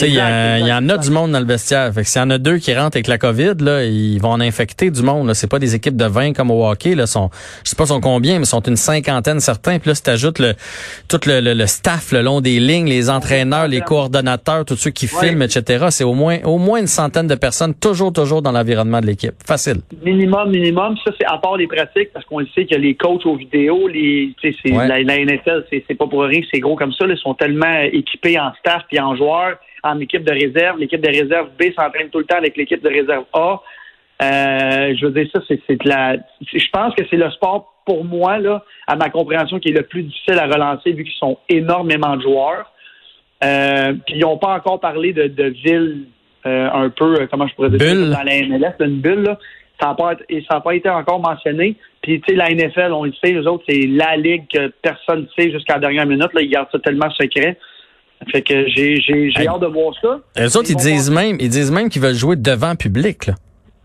Il 0.03 0.15
y, 0.15 0.73
en 0.73 0.89
a 0.89 0.99
du 0.99 1.11
monde 1.11 1.33
dans 1.33 1.41
le 1.41 1.47
vestiaire. 1.47 1.93
Fait 1.93 2.03
que 2.03 2.09
s'il 2.09 2.21
y 2.21 2.25
en 2.25 2.31
a 2.31 2.39
deux 2.39 2.59
qui 2.59 2.75
rentrent 2.75 2.97
avec 2.97 3.07
la 3.07 3.19
COVID, 3.19 3.55
là, 3.61 3.85
ils 3.85 4.19
vont 4.19 4.31
en 4.31 4.41
infecter 4.41 4.91
du 4.91 5.03
monde. 5.03 5.33
C'est 5.35 5.51
pas 5.51 5.59
des 5.59 5.75
équipes 5.75 5.97
de 5.97 6.05
20 6.05 6.33
comme 6.33 6.51
au 6.51 6.67
hockey. 6.67 6.95
Là, 6.95 7.07
sont, 7.07 7.31
je 7.65 7.71
sais 7.71 7.77
pas 7.77 7.87
sont 7.87 8.01
combien, 8.01 8.39
mais 8.39 8.45
sont 8.45 8.61
une 8.61 8.77
cinquantaine 8.77 9.41
certains. 9.41 9.79
Puis 9.79 9.91
là, 9.91 9.95
si 9.95 10.03
t'ajoutes 10.03 10.39
le, 10.39 10.55
tout 11.09 11.21
le, 11.27 11.41
le, 11.41 11.67
staff 11.67 12.13
le 12.13 12.23
long 12.23 12.41
des 12.41 12.61
lignes, 12.61 12.89
les 12.89 13.11
entraîneurs, 13.11 13.69
les 13.69 13.81
coordonnateurs, 13.81 14.65
tous 14.65 14.77
ceux 14.77 14.91
qui 14.91 15.07
filment, 15.07 15.43
etc. 15.43 15.87
C'est 15.91 16.05
au 16.05 16.15
moins 16.15 16.39
au 16.45 16.59
moins 16.59 16.81
une 16.81 16.87
centaine 16.87 17.27
de 17.27 17.35
personnes, 17.35 17.75
toujours, 17.75 18.13
toujours 18.13 18.43
dans 18.43 18.53
l'environnement 18.53 19.01
de 19.01 19.07
l'équipe. 19.07 19.35
Facile. 19.47 19.79
Minimum, 20.05 20.51
minimum. 20.51 20.97
Ça, 21.05 21.13
c'est 21.19 21.27
à 21.27 21.39
part 21.39 21.57
les 21.57 21.67
pratiques, 21.67 22.13
parce 22.13 22.25
qu'on 22.27 22.41
le 22.41 22.47
sait 22.55 22.67
y 22.71 22.75
a 22.75 22.79
les 22.79 22.95
coachs 22.95 23.25
aux 23.27 23.37
vidéos, 23.37 23.89
les, 23.89 24.35
c'est, 24.43 24.71
la, 24.71 25.03
la, 25.03 25.19
NFL, 25.19 25.65
c'est, 25.71 25.95
pas 25.95 26.07
pour 26.07 26.23
rien, 26.23 26.41
c'est 26.53 26.61
gros 26.61 26.77
comme 26.77 26.93
ça. 26.93 27.07
ils 27.09 27.19
sont 27.19 27.35
tellement 27.35 27.81
équipés 27.93 28.39
en 28.39 28.53
staff 28.61 28.83
et 28.91 29.01
en 29.01 29.17
joueurs 29.17 29.57
en 29.87 30.01
équipe 30.01 30.25
de 30.25 30.33
réserve. 30.33 30.79
L'équipe 30.79 31.01
de 31.01 31.09
réserve 31.09 31.49
B 31.59 31.73
s'entraîne 31.77 32.11
tout 32.11 32.19
le 32.19 32.25
temps 32.25 32.37
avec 32.37 32.57
l'équipe 32.57 32.83
de 32.83 32.89
réserve 32.89 33.25
A. 33.33 33.61
Euh, 34.23 34.95
je 34.99 35.07
veux 35.07 35.13
dire 35.13 35.29
ça, 35.33 35.41
c'est 35.49 35.85
la. 35.85 36.17
Je 36.41 36.69
pense 36.73 36.95
que 36.95 37.03
c'est 37.11 37.17
le 37.17 37.31
sport 37.31 37.75
pour 37.85 38.05
moi 38.05 38.39
là, 38.39 38.65
à 38.87 38.97
ma 38.97 39.11
compréhension, 39.11 39.59
qui 39.59 39.69
est 39.69 39.73
le 39.73 39.83
plus 39.83 40.03
difficile 40.03 40.39
à 40.39 40.47
relancer 40.47 40.93
vu 40.93 41.05
qu'ils 41.05 41.19
sont 41.19 41.39
énormément 41.49 42.17
de 42.17 42.23
joueurs. 42.23 42.73
Euh, 43.45 43.93
puis 44.07 44.17
ils 44.17 44.21
n'ont 44.21 44.39
pas 44.39 44.55
encore 44.55 44.81
parlé 44.81 45.13
de, 45.13 45.27
de 45.27 45.45
ville 45.45 46.07
euh, 46.47 46.71
un 46.73 46.89
peu, 46.91 47.27
comment 47.31 47.47
je 47.47 47.55
pourrais 47.55 47.71
dire 47.71 47.79
bulle. 47.79 48.11
dans 48.11 48.23
la 48.23 48.43
MLS, 48.47 48.75
une 48.81 49.01
bulle. 49.01 49.37
Ça 49.79 49.89
n'a 49.89 49.95
pas, 49.95 50.61
pas, 50.61 50.75
été 50.75 50.89
encore 50.89 51.21
mentionné. 51.21 51.77
Puis, 52.01 52.19
tu 52.23 52.33
sais, 52.33 52.35
la 52.35 52.49
NFL, 52.49 52.93
on 52.93 53.05
le 53.05 53.13
sait, 53.23 53.33
les 53.33 53.47
autres, 53.47 53.65
c'est 53.69 53.87
la 53.87 54.17
ligue 54.17 54.45
que 54.49 54.73
personne 54.81 55.23
ne 55.23 55.27
sait 55.43 55.51
jusqu'à 55.51 55.75
la 55.75 55.81
dernière 55.81 56.07
minute. 56.07 56.33
Là, 56.33 56.41
ils 56.41 56.49
gardent 56.49 56.71
ça 56.73 56.79
tellement 56.79 57.11
secret. 57.11 57.59
Fait 58.31 58.43
que 58.43 58.67
j'ai, 58.69 58.97
j'ai, 58.97 59.31
j'ai 59.31 59.47
hâte 59.47 59.61
de 59.61 59.67
voir 59.67 59.95
ça. 60.01 60.19
Les 60.37 60.57
autres, 60.57 60.71
ils, 60.71 60.77
disent 60.77 61.11
même, 61.11 61.37
ils 61.39 61.49
disent 61.49 61.71
même 61.71 61.89
qu'ils 61.89 62.03
veulent 62.03 62.15
jouer 62.15 62.37
devant 62.37 62.75
public, 62.75 63.27
là. 63.27 63.35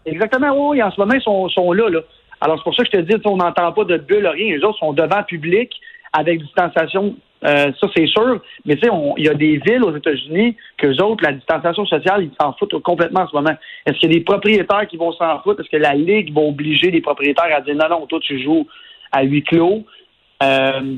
Exactement, 0.06 0.70
oui, 0.70 0.82
en 0.82 0.90
ce 0.92 1.00
moment, 1.00 1.14
ils 1.14 1.22
sont, 1.22 1.48
sont 1.50 1.72
là, 1.74 1.90
là. 1.90 2.00
Alors, 2.40 2.58
c'est 2.58 2.64
pour 2.64 2.76
ça 2.76 2.84
que 2.84 2.90
je 2.92 2.98
te 2.98 3.02
dis, 3.02 3.22
on 3.26 3.38
n'entend 3.38 3.72
pas 3.72 3.84
de 3.84 3.98
bulle, 3.98 4.26
rien. 4.26 4.58
Les 4.58 4.64
autres 4.64 4.80
sont 4.80 4.94
devant 4.94 5.22
public 5.24 5.72
avec 6.12 6.42
distanciation, 6.42 7.16
euh, 7.46 7.72
ça, 7.80 7.88
c'est 7.96 8.08
sûr. 8.08 8.42
Mais 8.66 8.76
tu 8.76 8.88
sais, 8.88 8.94
il 9.18 9.26
y 9.26 9.30
a 9.30 9.34
des 9.34 9.58
villes 9.58 9.84
aux 9.84 9.96
États-Unis 9.96 10.56
que 10.78 10.88
les 10.88 11.02
autres, 11.02 11.24
la 11.24 11.34
distanciation 11.34 11.86
sociale, 11.86 12.24
ils 12.24 12.32
s'en 12.42 12.54
foutent 12.54 12.82
complètement 12.82 13.22
en 13.22 13.28
ce 13.28 13.36
moment. 13.36 13.56
Est-ce 13.86 13.98
qu'il 14.00 14.12
y 14.12 14.16
a 14.16 14.18
des 14.18 14.24
propriétaires 14.24 14.88
qui 14.88 14.98
vont 14.98 15.12
s'en 15.14 15.40
foutre? 15.42 15.62
Est-ce 15.62 15.70
que 15.70 15.78
la 15.78 15.94
Ligue 15.94 16.34
va 16.34 16.42
obliger 16.42 16.90
les 16.90 17.02
propriétaires 17.02 17.56
à 17.56 17.62
dire 17.62 17.76
non, 17.76 17.90
non, 17.90 18.06
toi, 18.08 18.20
tu 18.22 18.42
joues 18.42 18.68
à 19.12 19.24
huis 19.24 19.44
clos? 19.44 19.86
Euh, 20.42 20.98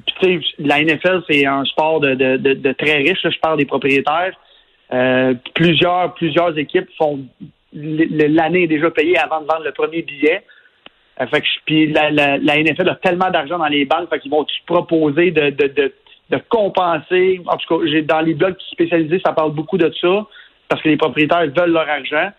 la 0.60 0.82
NFL, 0.82 1.24
c'est 1.30 1.46
un 1.46 1.66
sport 1.66 2.00
de, 2.00 2.72
très 2.74 2.98
riche. 2.98 3.20
je 3.24 3.40
parle 3.40 3.58
des 3.58 3.66
propriétaires. 3.66 4.34
Euh, 4.94 5.34
plusieurs, 5.54 6.14
plusieurs 6.14 6.58
équipes 6.58 6.90
font 6.98 7.20
l'année 7.74 8.68
déjà 8.68 8.92
payée 8.92 9.18
avant 9.18 9.42
de 9.42 9.48
vendre 9.48 9.64
le 9.66 9.72
premier 9.72 10.02
billet. 10.04 10.44
Euh, 11.20 11.26
puis 11.66 11.92
la, 11.92 12.38
NFL 12.38 12.90
a 12.90 12.96
tellement 12.96 13.30
d'argent 13.32 13.58
dans 13.58 13.68
les 13.68 13.86
banques, 13.86 14.18
qu'ils 14.20 14.32
vont 14.32 14.46
proposer 14.66 15.32
de, 15.32 15.92
compenser. 16.50 17.42
En 17.48 17.58
tout 17.58 17.80
cas, 17.80 18.02
dans 18.04 18.22
les 18.22 18.34
blogs 18.34 18.56
spécialisés, 18.72 19.22
ça 19.26 19.34
parle 19.34 19.52
beaucoup 19.52 19.78
de 19.78 19.92
ça, 20.00 20.26
parce 20.70 20.82
que 20.82 20.90
les 20.90 20.98
propriétaires 20.98 21.46
veulent 21.56 21.72
leur 21.72 21.90
argent. 21.90 22.32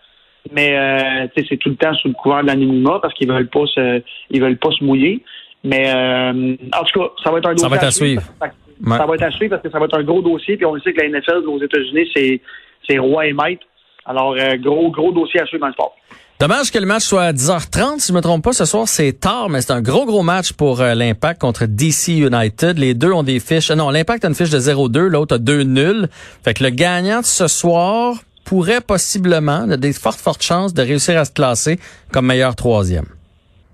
Mais 0.51 1.29
c'est 1.35 1.57
tout 1.57 1.69
le 1.69 1.75
temps 1.75 1.93
sous 1.95 2.07
le 2.07 2.13
couvert 2.13 2.41
de 2.41 2.47
l'anonymat 2.47 2.99
parce 3.01 3.13
qu'ils 3.15 3.27
veulent 3.27 3.49
pas 3.49 3.65
se 3.65 4.01
ils 4.29 4.41
veulent 4.41 4.57
pas 4.57 4.71
se 4.71 4.83
mouiller. 4.83 5.23
Mais 5.65 5.89
euh, 5.89 6.55
en 6.73 6.83
tout 6.83 6.99
cas, 6.99 7.07
ça 7.23 7.31
va 7.31 7.39
être 7.39 7.47
un 7.47 7.53
dossier. 7.53 7.63
Ça 7.63 7.69
va 7.69 7.75
être 7.75 7.83
à, 7.83 7.91
suivre. 7.91 8.21
Ça 8.39 9.05
va 9.05 9.15
être 9.15 9.23
à 9.23 9.31
suivre 9.31 9.49
parce 9.49 9.63
que 9.63 9.71
ça 9.71 9.79
va 9.79 9.85
être 9.85 9.97
un 9.97 10.03
gros 10.03 10.21
dossier. 10.21 10.55
Puis 10.57 10.65
on 10.65 10.75
le 10.75 10.81
sait 10.81 10.93
que 10.93 11.01
la 11.01 11.09
NFL 11.09 11.47
aux 11.47 11.61
États-Unis, 11.61 12.07
c'est, 12.15 12.39
c'est 12.87 12.99
roi 12.99 13.25
et 13.25 13.33
maître. 13.33 13.65
Alors, 14.05 14.35
euh, 14.39 14.57
gros, 14.57 14.91
gros 14.91 15.11
dossier 15.11 15.41
à 15.41 15.45
suivre 15.47 15.61
dans 15.61 15.67
le 15.67 15.73
sport. 15.73 15.95
Dommage 16.39 16.69
que 16.69 16.77
le 16.77 16.85
match 16.85 17.03
soit 17.03 17.23
à 17.23 17.33
10h30, 17.33 17.99
si 17.99 18.09
je 18.09 18.13
me 18.13 18.21
trompe 18.21 18.43
pas. 18.43 18.53
Ce 18.53 18.65
soir, 18.65 18.87
c'est 18.87 19.13
tard, 19.13 19.49
mais 19.49 19.61
c'est 19.61 19.71
un 19.71 19.81
gros, 19.81 20.05
gros 20.05 20.21
match 20.21 20.53
pour 20.53 20.81
euh, 20.81 20.93
l'Impact 20.93 21.41
contre 21.41 21.65
DC 21.65 22.09
United. 22.09 22.77
Les 22.77 22.93
deux 22.93 23.11
ont 23.11 23.23
des 23.23 23.39
fiches. 23.39 23.71
Non, 23.71 23.89
l'Impact 23.89 24.23
a 24.23 24.27
une 24.27 24.35
fiche 24.35 24.51
de 24.51 24.59
0-2, 24.59 24.99
l'autre 25.07 25.35
a 25.35 25.37
2 25.39 25.63
nuls. 25.63 26.07
Fait 26.43 26.53
que 26.53 26.63
le 26.63 26.69
gagnant 26.69 27.21
de 27.21 27.25
ce 27.25 27.47
soir 27.47 28.17
pourrait 28.43 28.81
possiblement, 28.81 29.67
a 29.71 29.77
des 29.77 29.93
fortes, 29.93 30.19
fortes 30.19 30.43
chances 30.43 30.75
de 30.75 30.83
réussir 30.83 31.17
à 31.17 31.25
se 31.25 31.31
classer 31.31 31.79
comme 32.11 32.27
meilleur 32.27 32.55
troisième. 32.55 33.05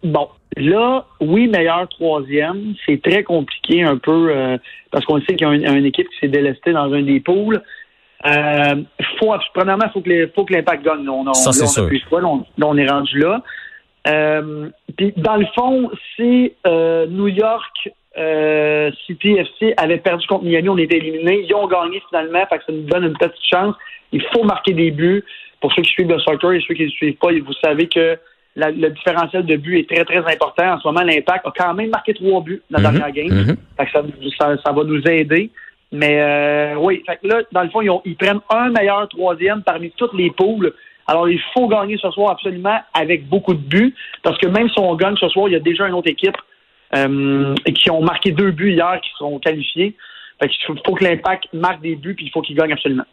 Bon, 0.03 0.29
Là, 0.58 1.05
oui, 1.22 1.48
meilleur 1.48 1.88
troisième. 1.88 2.74
C'est 2.86 3.01
très 3.01 3.24
compliqué 3.24 3.84
un 3.84 3.98
peu 3.98 4.29
euh, 4.29 4.58
parce 4.91 5.05
qu'on 5.05 5.20
sait 5.22 5.36
qu'il 5.36 5.48
y 5.48 5.50
a 5.50 5.53
une, 5.53 5.86
équipe 5.86 6.10
qui 6.10 6.20
s'est 6.20 6.27
délestée 6.27 6.74
dans 6.74 6.91
un 6.91 7.01
des 7.01 7.22
poules. 7.22 7.62
Euh, 8.25 8.75
faut, 9.17 9.34
premièrement, 9.53 9.86
il 9.86 10.29
faut 10.36 10.43
que 10.43 10.53
l'impact 10.53 10.84
gagne. 10.84 11.08
On, 11.08 11.25
on, 11.25 11.34
Ça, 11.34 11.53
c'est 11.53 11.67
sûr. 11.67 11.89
là, 12.20 12.67
on, 12.67 12.77
est 12.77 12.88
rendu 12.88 13.20
là. 13.20 13.41
Euh, 14.08 14.70
puis 14.98 15.13
dans 15.15 15.38
le 15.38 15.46
fond, 15.55 15.89
si 16.15 16.53
euh, 16.67 17.05
New 17.08 17.27
York 17.27 17.89
euh, 18.17 18.91
City 19.05 19.38
FC 19.38 19.74
avait 19.77 20.00
perdu 20.00 20.27
contre 20.27 20.43
Miami, 20.43 20.67
on 20.67 20.77
était 20.77 20.98
éliminés. 20.98 21.46
Ils 21.48 21.55
ont 21.55 21.67
gagné 21.67 22.01
finalement, 22.10 22.46
fait 22.48 22.58
que 22.58 22.65
ça 22.65 22.74
nous 22.74 22.81
donne 22.81 23.05
une 23.05 23.17
petite 23.17 23.46
chance. 23.50 23.75
Il 24.12 24.22
faut 24.34 24.43
marquer 24.43 24.74
des 24.74 24.91
buts. 24.91 25.24
Pour 25.62 25.72
ceux 25.74 25.84
qui 25.84 25.91
suivent 25.91 26.10
le 26.10 26.20
soccer 26.20 26.53
et 26.53 26.63
ceux 26.67 26.74
qui 26.74 26.86
ne 26.86 26.89
suivent 26.89 27.17
pas, 27.17 27.31
vous 27.31 27.53
savez 27.63 27.88
que 27.88 28.17
le 28.55 28.89
différentiel 28.89 29.46
de 29.46 29.55
but 29.55 29.79
est 29.79 29.89
très, 29.89 30.03
très 30.03 30.20
important. 30.20 30.74
En 30.74 30.79
ce 30.79 30.88
moment, 30.88 31.01
l'Impact 31.01 31.46
a 31.48 31.53
quand 31.55 31.74
même 31.74 31.89
marqué 31.89 32.13
trois 32.13 32.41
buts 32.41 32.62
dans 32.70 32.81
la 32.81 32.91
mhm. 32.91 32.98
dernière 33.00 33.15
game. 33.15 33.38
Mhm. 33.38 33.58
fait 33.77 33.86
que 33.86 33.91
ça, 34.38 34.58
ça, 34.63 34.72
va 34.72 34.84
nous 34.84 35.01
aider. 35.08 35.50
Mais 35.91 36.22
euh, 36.22 36.75
oui, 36.75 37.03
fait 37.05 37.17
que 37.17 37.27
là, 37.27 37.41
dans 37.51 37.63
le 37.63 37.70
fond, 37.70 37.81
ils, 37.81 37.91
ils, 38.05 38.15
prennent 38.15 38.39
un 38.50 38.70
meilleur 38.70 39.08
troisième 39.10 39.62
parmi 39.63 39.91
toutes 39.91 40.13
les 40.13 40.31
poules. 40.31 40.74
Alors, 41.08 41.27
il 41.29 41.41
faut 41.53 41.67
gagner 41.67 41.98
ce 41.98 42.10
soir 42.12 42.31
absolument 42.31 42.79
avec 42.93 43.27
beaucoup 43.27 43.53
de 43.53 43.60
buts, 43.60 43.93
parce 44.24 44.38
que 44.38 44.48
même 44.48 44.70
si 44.70 44.79
on 44.79 44.96
gagne 44.96 45.17
ce 45.17 45.27
soir, 45.29 45.48
il 45.48 45.53
y 45.53 45.55
a 45.55 45.60
déjà 45.60 45.88
une 45.88 45.93
autre 45.93 46.10
équipe 46.10 46.38
euh, 46.96 47.55
qui 47.75 47.89
ont 47.89 48.01
marqué 48.01 48.31
deux 48.31 48.51
buts 48.51 48.74
hier 48.74 49.00
qui 49.01 49.10
seront 49.17 49.39
qualifiés. 49.39 49.96
Fait 50.41 50.50
il 50.50 50.79
faut, 50.86 50.93
que 50.96 51.03
l'impact 51.03 51.48
marque 51.53 51.81
des 51.81 51.96
buts, 51.96 52.15
puis 52.15 52.25
il 52.25 52.31
faut 52.31 52.41
qu'il 52.41 52.55
gagne 52.55 52.74
absolument. 52.74 53.05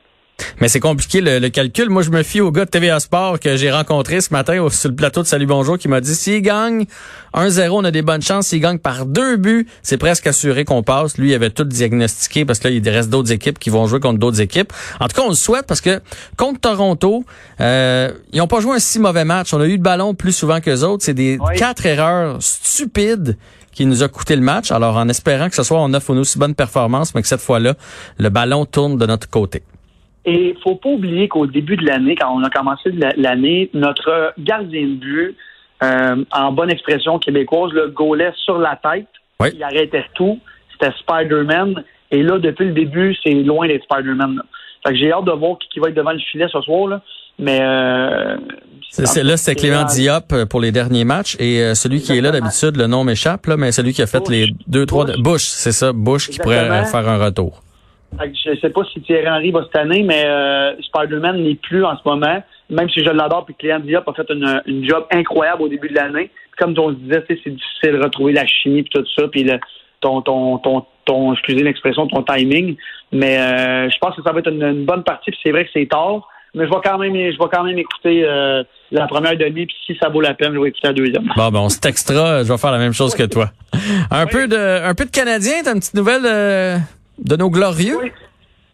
Mais 0.61 0.69
c'est 0.69 0.81
compliqué 0.81 1.21
le, 1.21 1.49
calcul. 1.49 1.89
Moi, 1.89 2.03
je 2.03 2.11
me 2.11 2.23
fie 2.23 2.41
au 2.41 2.51
gars 2.51 2.65
de 2.65 2.71
TVA 2.71 3.01
Sport 3.01 3.41
que 3.41 3.57
j'ai 3.57 3.71
rencontré 3.71 4.21
ce 4.21 4.33
matin 4.33 4.61
au, 4.61 4.71
sur 4.71 4.89
le 4.89 4.95
plateau 4.97 5.23
de 5.23 5.27
Salut 5.27 5.47
Bonjour 5.47 5.79
qui 5.79 5.89
m'a 5.89 6.01
dit 6.01 6.15
s'il 6.15 6.43
gagne 6.43 6.87
1-0, 7.35 7.69
on 7.71 7.85
a 7.85 7.91
des 7.91 8.03
bonnes 8.03 8.23
chances. 8.23 8.49
S'il 8.49 8.61
gagne 8.61 8.79
par 8.79 9.07
deux 9.07 9.37
buts, 9.37 9.67
c'est 9.83 9.99
presque 9.99 10.27
assuré 10.27 10.65
qu'on 10.65 10.83
passe. 10.83 11.19
Lui, 11.19 11.31
il 11.31 11.35
avait 11.35 11.51
tout 11.51 11.65
diagnostiqué 11.65 12.45
parce 12.45 12.59
que 12.59 12.69
là, 12.69 12.75
il 12.75 12.89
reste 12.89 13.11
d'autres 13.11 13.33
équipes 13.33 13.59
qui 13.59 13.71
vont 13.71 13.87
jouer 13.87 14.01
contre 14.01 14.19
d'autres 14.19 14.41
équipes. 14.41 14.73
En 15.01 15.09
tout 15.09 15.17
cas, 15.17 15.23
on 15.27 15.31
le 15.31 15.35
souhaite 15.35 15.67
parce 15.67 15.81
que 15.81 16.01
contre 16.37 16.61
Toronto, 16.61 17.25
euh, 17.61 18.11
ils 18.33 18.39
n'ont 18.39 18.47
pas 18.47 18.61
joué 18.61 18.77
un 18.77 18.79
si 18.79 18.99
mauvais 18.99 19.25
match. 19.25 19.53
On 19.55 19.61
a 19.61 19.67
eu 19.67 19.77
le 19.77 19.83
ballon 19.83 20.15
plus 20.15 20.33
souvent 20.33 20.61
que 20.61 20.71
les 20.71 20.85
autres. 20.85 21.05
C'est 21.05 21.15
des 21.15 21.39
quatre 21.57 21.87
erreurs 21.87 22.39
stupides 22.41 23.37
qui 23.73 23.87
nous 23.87 24.03
a 24.03 24.09
coûté 24.09 24.35
le 24.35 24.43
match. 24.43 24.73
Alors, 24.73 24.97
en 24.97 25.09
espérant 25.09 25.49
que 25.49 25.55
ce 25.55 25.63
soit 25.63 25.81
on 25.81 25.95
offre 25.95 26.11
une 26.11 26.19
aussi 26.19 26.39
bonne 26.39 26.55
performance, 26.55 27.15
mais 27.15 27.23
que 27.23 27.29
cette 27.29 27.41
fois-là, 27.41 27.75
le 28.19 28.29
ballon 28.29 28.67
tourne 28.67 28.99
de 28.99 29.07
notre 29.07 29.29
côté. 29.29 29.63
Et 30.31 30.55
faut 30.63 30.75
pas 30.75 30.91
oublier 30.91 31.27
qu'au 31.27 31.47
début 31.47 31.77
de 31.77 31.87
l'année, 31.87 32.15
quand 32.15 32.31
on 32.31 32.45
a 32.45 32.51
commencé 32.51 32.91
l'année, 33.17 33.71
notre 33.73 34.35
gardien 34.39 34.83
de 34.83 34.95
but, 34.97 35.37
euh, 35.83 36.23
en 36.33 36.53
bonne 36.53 36.71
expression 36.71 37.19
québécoise, 37.19 37.73
le 37.73 37.89
gaulait 37.89 38.33
sur 38.45 38.59
la 38.59 38.77
tête. 38.77 39.07
Il 39.55 39.63
arrêtait 39.63 40.05
tout. 40.15 40.39
C'était 40.73 40.93
Spider-Man. 40.99 41.83
Et 42.11 42.23
là, 42.23 42.39
depuis 42.39 42.67
le 42.67 42.73
début, 42.73 43.17
c'est 43.25 43.33
loin 43.33 43.69
d'être 43.69 43.85
Spider-Man. 43.85 44.43
Fait 44.87 44.93
que 44.93 44.99
j'ai 44.99 45.11
hâte 45.13 45.25
de 45.25 45.33
voir 45.33 45.57
qui, 45.59 45.81
va 45.81 45.89
être 45.89 45.95
devant 45.95 46.13
le 46.13 46.19
filet 46.19 46.47
ce 46.53 46.61
soir. 46.61 46.89
Là. 46.89 47.01
Mais 47.39 47.61
euh, 47.63 48.37
c'est 48.91 49.23
là, 49.23 49.39
c'est 49.39 49.55
Clément 49.55 49.85
Diop 49.85 50.31
euh, 50.33 50.45
pour 50.45 50.61
les 50.61 50.73
derniers 50.73 51.05
matchs. 51.05 51.37
Et 51.39 51.63
euh, 51.63 51.75
celui 51.75 52.03
qui 52.03 52.13
est 52.13 52.21
là 52.21 52.33
d'habitude, 52.33 52.77
le 52.77 52.87
nom 52.87 53.03
m'échappe, 53.03 53.47
là, 53.47 53.57
mais 53.57 53.73
celui 53.73 53.95
qui 53.95 54.03
a 54.03 54.07
fait 54.07 54.29
les 54.29 54.55
deux, 54.67 54.85
trois 54.85 55.07
Bush, 55.17 55.45
c'est 55.45 55.73
ça, 55.73 55.95
Bush 55.95 56.29
qui 56.29 56.39
pourrait 56.39 56.85
faire 56.85 57.09
un 57.09 57.25
retour. 57.25 57.63
Je 58.13 58.59
sais 58.61 58.71
pas 58.71 58.83
si 58.93 59.01
Thierry 59.03 59.29
Henry 59.29 59.51
va 59.51 59.63
cette 59.65 59.77
année, 59.77 60.03
mais 60.03 60.25
euh, 60.25 60.73
Spider-Man 60.81 61.43
n'est 61.43 61.55
plus 61.57 61.85
en 61.85 61.97
ce 61.97 62.03
moment. 62.05 62.43
Même 62.71 62.91
si 62.91 63.03
je 63.03 63.11
l'adore, 63.11 63.47
puis 63.47 63.55
Clément 63.55 63.81
Diop 63.81 64.09
a 64.09 64.13
fait 64.13 64.29
une, 64.31 64.63
une 64.67 64.87
job 64.87 65.07
incroyable 65.11 65.63
au 65.63 65.69
début 65.69 65.89
de 65.89 65.95
l'année. 65.95 66.31
Comme 66.59 66.75
on 66.79 66.91
se 66.91 66.97
disait, 66.97 67.25
c'est 67.29 67.51
difficile 67.51 67.93
de 67.93 68.03
retrouver 68.03 68.33
la 68.33 68.47
chimie 68.47 68.81
et 68.81 68.85
tout 68.85 69.05
ça, 69.17 69.29
puis 69.29 69.45
le, 69.45 69.59
ton, 70.01 70.21
ton, 70.23 70.59
ton, 70.59 70.85
ton, 71.05 71.33
excusez 71.33 71.63
l'expression, 71.63 72.07
ton 72.09 72.23
timing. 72.23 72.77
Mais 73.13 73.39
euh, 73.39 73.89
je 73.89 73.99
pense 73.99 74.15
que 74.17 74.23
ça 74.23 74.33
va 74.33 74.41
être 74.41 74.51
une, 74.51 74.85
bonne 74.85 75.03
partie, 75.03 75.31
puis 75.31 75.41
c'est 75.43 75.53
vrai 75.53 75.65
que 75.65 75.71
c'est 75.73 75.89
tard. 75.89 76.29
Mais 76.55 76.67
je 76.67 76.71
vais 76.71 76.81
quand 76.83 76.99
même, 76.99 77.15
je 77.15 77.39
vais 77.39 77.51
quand 77.53 77.63
même 77.63 77.79
écouter 77.79 78.25
euh, 78.25 78.65
la 78.91 79.07
première 79.07 79.37
demi, 79.37 79.67
puis 79.67 79.77
si 79.87 79.97
ça 80.01 80.09
vaut 80.09 80.21
la 80.21 80.35
peine, 80.35 80.55
je 80.55 80.59
vais 80.59 80.69
écouter 80.69 80.89
la 80.89 80.93
deuxième. 80.95 81.31
Bon, 81.37 81.51
ben 81.51 81.61
on 81.61 81.69
se 81.69 81.79
textera, 81.79 82.43
je 82.43 82.49
vais 82.51 82.59
faire 82.59 82.73
la 82.73 82.79
même 82.79 82.95
chose 82.95 83.15
que 83.15 83.25
toi. 83.25 83.51
Un 84.11 84.27
peu 84.27 84.49
de, 84.49 84.83
un 84.85 84.95
peu 84.95 85.05
de 85.05 85.11
Canadien, 85.11 85.63
t'as 85.63 85.73
une 85.73 85.81
petite 85.81 85.95
nouvelle 85.95 86.25
euh, 86.25 86.77
de 87.19 87.37
nos 87.37 87.51
glorieux? 87.51 87.99
Oui. 88.03 88.11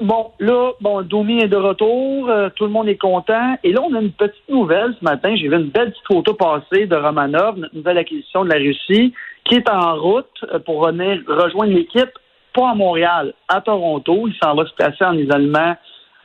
Bon, 0.01 0.33
là, 0.41 0.73
bon, 0.81 1.03
Domi 1.03 1.39
est 1.39 1.49
de 1.49 1.57
retour, 1.57 2.29
euh, 2.29 2.49
tout 2.57 2.65
le 2.65 2.71
monde 2.71 2.89
est 2.89 2.99
content. 2.99 3.57
Et 3.63 3.73
là, 3.73 3.81
on 3.83 3.95
a 3.95 4.01
une 4.01 4.11
petite 4.11 4.49
nouvelle 4.49 4.95
ce 4.99 5.05
matin. 5.05 5.37
J'ai 5.37 5.49
vu 5.49 5.55
une 5.55 5.71
belle 5.71 5.93
petite 5.93 6.07
photo 6.07 6.35
passer 6.35 6.87
de 6.87 6.97
Romanov, 6.97 7.59
notre 7.59 7.75
nouvelle 7.77 7.99
acquisition 7.99 8.45
de 8.45 8.51
la 8.51 8.57
Russie, 8.57 9.15
qui 9.45 9.55
est 9.55 9.71
en 9.71 9.95
route 9.97 10.27
euh, 10.53 10.59
pour 10.59 10.85
venir 10.85 11.23
rejoindre 11.29 11.73
l'équipe, 11.73 12.11
pas 12.53 12.71
à 12.71 12.75
Montréal, 12.75 13.35
à 13.49 13.61
Toronto. 13.61 14.27
Il 14.27 14.35
s'en 14.43 14.57
va 14.57 14.67
se 14.67 14.75
placer 14.75 15.05
en 15.05 15.17
isolement 15.17 15.77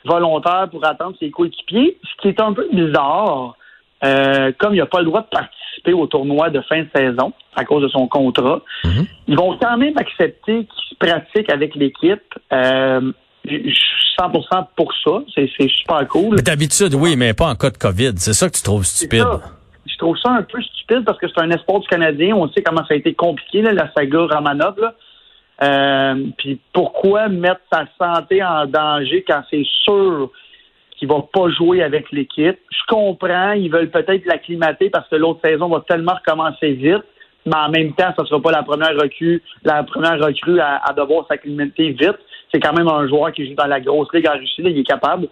volontaire 0.03 0.67
pour 0.71 0.83
attendre 0.85 1.15
ses 1.19 1.29
coéquipiers, 1.29 1.97
ce 2.03 2.21
qui 2.21 2.29
est 2.29 2.41
un 2.41 2.53
peu 2.53 2.67
bizarre. 2.73 3.55
Euh, 4.03 4.51
comme 4.58 4.74
il 4.74 4.77
n'a 4.77 4.86
pas 4.86 5.00
le 5.00 5.06
droit 5.06 5.22
de 5.22 5.27
participer 5.27 5.94
au 5.94 6.08
tournoi 6.08 6.50
de 6.50 6.62
fin 6.62 6.84
de 6.84 6.89
saison 6.96 7.34
à 7.56 7.65
cause 7.65 7.84
de 7.84 7.89
son 7.89 8.08
contrat, 8.08 8.62
mhm. 8.84 9.06
ils 9.27 9.36
vont 9.36 9.58
quand 9.58 9.77
même 9.77 9.98
accepter 9.98 10.65
qu'il 10.65 10.89
se 10.89 10.96
pratique 10.96 11.51
avec 11.51 11.75
l'équipe. 11.75 12.22
Euh, 12.53 13.12
je 13.46 13.58
suis 13.58 14.15
100% 14.20 14.68
pour 14.75 14.94
ça. 15.03 15.24
C'est 15.34 15.70
super 15.70 16.08
cool. 16.08 16.36
Mais 16.36 16.41
d'habitude, 16.41 16.94
oui, 16.94 17.15
mais 17.18 17.34
pas 17.34 17.48
en 17.48 17.56
cas 17.56 17.70
de 17.70 17.77
COVID. 17.77 18.13
C'est 18.18 18.34
ça 18.34 18.50
que 18.50 18.56
tu 18.56 18.63
trouves 18.63 18.86
stupide. 18.86 19.25
Je 19.86 19.98
trouve 19.98 20.18
ça 20.18 20.32
un 20.32 20.44
peu 20.44 20.62
stupide 20.62 21.03
parce 21.06 21.18
que 21.20 21.27
c'est 21.27 21.41
un 21.41 21.50
espoir 21.51 21.79
du 21.79 21.88
Canadien. 21.88 22.36
On 22.36 22.50
sait 22.51 22.62
comment 22.62 22.86
ça 22.86 22.94
a 22.94 22.98
été 22.98 23.13
compliqué, 23.13 23.62
la 23.62 23.91
saga 23.94 24.25
Ramanov. 24.25 24.75
Euh, 25.62 26.25
puis 26.38 26.60
pourquoi 26.72 27.27
mettre 27.27 27.62
sa 27.72 27.86
santé 27.98 28.41
en 28.41 28.65
danger 28.65 29.25
quand 29.27 29.41
c'est 29.50 29.65
sûr 29.84 30.32
qu'il 31.00 31.08
va 31.08 31.22
pas 31.34 31.50
jouer 31.50 31.82
avec 31.82 32.12
l'équipe? 32.12 32.58
Je 32.70 32.86
comprends, 32.88 33.53
ils 33.53 33.72
veulent 33.72 33.89
peut-être 33.89 34.25
l'acclimater 34.25 34.89
parce 34.89 35.08
que 35.10 35.15
l'autre 35.15 35.39
saison 35.44 35.70
va 35.70 35.84
tellement 35.88 36.13
recommencer 36.13 36.74
vite, 36.74 37.03
mais 37.46 37.56
en 37.56 37.70
même 37.70 37.94
temps, 37.94 38.13
ce 38.18 38.25
sera 38.25 38.41
pas 38.41 38.51
la 38.51 38.63
première 38.63 38.96
recrue, 38.96 39.41
la 39.63 39.84
première 39.84 40.20
recrue 40.20 40.60
à, 40.60 40.77
à 40.77 40.94
devoir 40.94 41.25
s'acclimater 41.27 41.91
vite 41.91 42.20
c'est 42.51 42.60
quand 42.60 42.74
même 42.74 42.88
un 42.88 43.08
joueur 43.08 43.32
qui 43.32 43.48
joue 43.48 43.56
dans 43.56 43.68
la 43.68 43.79
grosse 43.79 44.12
ligue 44.13 44.27
en 44.27 44.38
Russie, 44.38 44.62
là, 44.62 44.70
il 44.70 44.79
est 44.79 44.84
capable. 44.84 45.27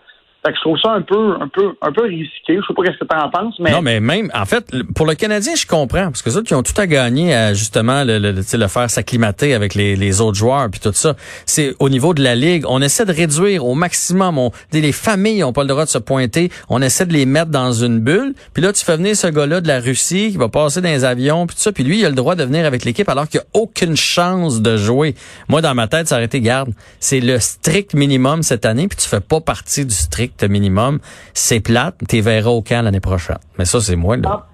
Fait 0.46 0.52
que 0.52 0.58
je 0.58 0.62
trouve 0.62 0.78
ça 0.80 0.92
un 0.92 1.02
peu, 1.02 1.36
un 1.42 1.48
peu, 1.48 1.74
un 1.82 1.92
peu 1.92 2.04
risqué. 2.04 2.56
Je 2.56 2.62
sais 2.68 2.74
pas 2.74 2.84
ce 2.86 2.98
que 2.98 3.06
tu 3.06 3.16
en 3.18 3.30
penses, 3.30 3.56
mais. 3.60 3.72
Non, 3.72 3.82
mais 3.82 4.00
même, 4.00 4.30
en 4.34 4.46
fait, 4.46 4.72
pour 4.96 5.06
le 5.06 5.16
Canadien, 5.16 5.56
je 5.56 5.66
comprends. 5.66 6.06
Parce 6.06 6.22
que 6.22 6.30
ça, 6.30 6.42
qui 6.42 6.54
ont 6.54 6.64
tout 6.64 6.80
à 6.80 6.86
gagner 6.86 7.34
à, 7.34 7.54
justement, 7.54 8.04
le, 8.04 8.20
le, 8.20 8.32
le 8.32 8.68
faire 8.68 8.90
s'acclimater 8.90 9.54
avec 9.54 9.74
les, 9.74 9.96
les, 9.96 10.22
autres 10.22 10.38
joueurs 10.38 10.70
puis 10.70 10.80
tout 10.80 10.94
ça. 10.94 11.16
C'est 11.46 11.76
au 11.80 11.90
niveau 11.90 12.14
de 12.14 12.24
la 12.24 12.36
Ligue. 12.36 12.66
On 12.68 12.82
essaie 12.82 13.06
de 13.06 13.12
réduire 13.12 13.66
au 13.66 13.74
maximum. 13.74 14.38
On, 14.38 14.52
les 14.72 14.92
familles 14.92 15.44
ont 15.44 15.54
pas 15.54 15.64
le 15.64 15.70
droit 15.70 15.86
de 15.86 15.90
se 15.90 15.98
pointer. 15.98 16.52
On 16.70 16.82
essaie 16.82 17.06
de 17.06 17.14
les 17.14 17.26
mettre 17.26 17.52
dans 17.52 17.72
une 17.72 18.00
bulle. 18.00 18.34
Puis 18.54 18.62
là, 18.62 18.72
tu 18.74 18.86
fais 18.86 18.96
venir 18.96 19.16
ce 19.16 19.28
gars-là 19.28 19.62
de 19.62 19.68
la 19.68 19.80
Russie 19.80 20.32
qui 20.32 20.38
va 20.38 20.50
passer 20.50 20.82
dans 20.82 20.90
les 20.90 21.04
avions 21.04 21.48
puis 21.48 21.56
tout 21.56 21.62
ça. 21.62 21.72
Puis 21.72 21.84
lui, 21.84 22.00
il 22.00 22.06
a 22.06 22.10
le 22.10 22.16
droit 22.16 22.36
de 22.36 22.44
venir 22.44 22.66
avec 22.66 22.86
l'équipe 22.86 23.10
alors 23.10 23.28
qu'il 23.28 23.40
a 23.40 23.44
aucune 23.54 23.98
chance 23.98 24.62
de 24.62 24.78
jouer. 24.78 25.16
Moi, 25.50 25.62
dans 25.62 25.74
ma 25.74 25.88
tête, 25.88 26.08
ça 26.08 26.16
aurait 26.16 26.26
été 26.26 26.42
garde. 26.42 26.70
C'est 27.00 27.20
le 27.20 27.40
strict 27.40 27.96
minimum 27.96 28.44
cette 28.44 28.66
année 28.66 28.88
puis 28.88 28.98
tu 28.98 29.08
fais 29.08 29.20
pas 29.20 29.42
partie 29.42 29.86
du 29.86 29.96
strict 29.96 30.27
minimum. 30.50 31.00
C'est 31.34 31.60
plate, 31.60 31.96
tu 32.10 32.22
verras 32.22 32.50
au 32.50 32.62
camp 32.62 32.82
l'année 32.84 33.00
prochaine. 33.00 33.38
Mais 33.58 33.66
ça, 33.66 33.80
c'est 33.80 33.96
moi. 33.96 34.18
Là. 34.18 34.46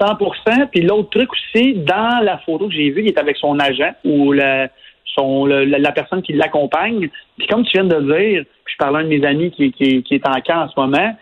100% 0.00 0.68
Puis 0.70 0.82
l'autre 0.82 1.10
truc 1.10 1.28
aussi, 1.32 1.74
dans 1.74 2.22
la 2.22 2.38
photo 2.38 2.68
que 2.68 2.74
j'ai 2.74 2.90
vue, 2.90 3.02
il 3.02 3.08
est 3.08 3.18
avec 3.18 3.36
son 3.36 3.58
agent 3.58 3.92
ou 4.04 4.32
la, 4.32 4.68
son, 5.14 5.46
la, 5.46 5.92
personne 5.92 6.22
qui 6.22 6.32
l'accompagne. 6.32 7.08
Puis 7.38 7.46
comme 7.48 7.64
tu 7.64 7.72
viens 7.72 7.84
de 7.84 8.00
dire, 8.00 8.44
je 8.66 8.76
parle 8.78 8.96
à 8.96 9.00
un 9.00 9.04
de 9.04 9.08
mes 9.08 9.24
amis 9.24 9.50
qui, 9.50 9.72
qui, 9.72 10.04
est 10.10 10.26
en 10.26 10.40
camp 10.40 10.62
en 10.62 10.68
ce 10.68 10.78
moment, 10.78 11.16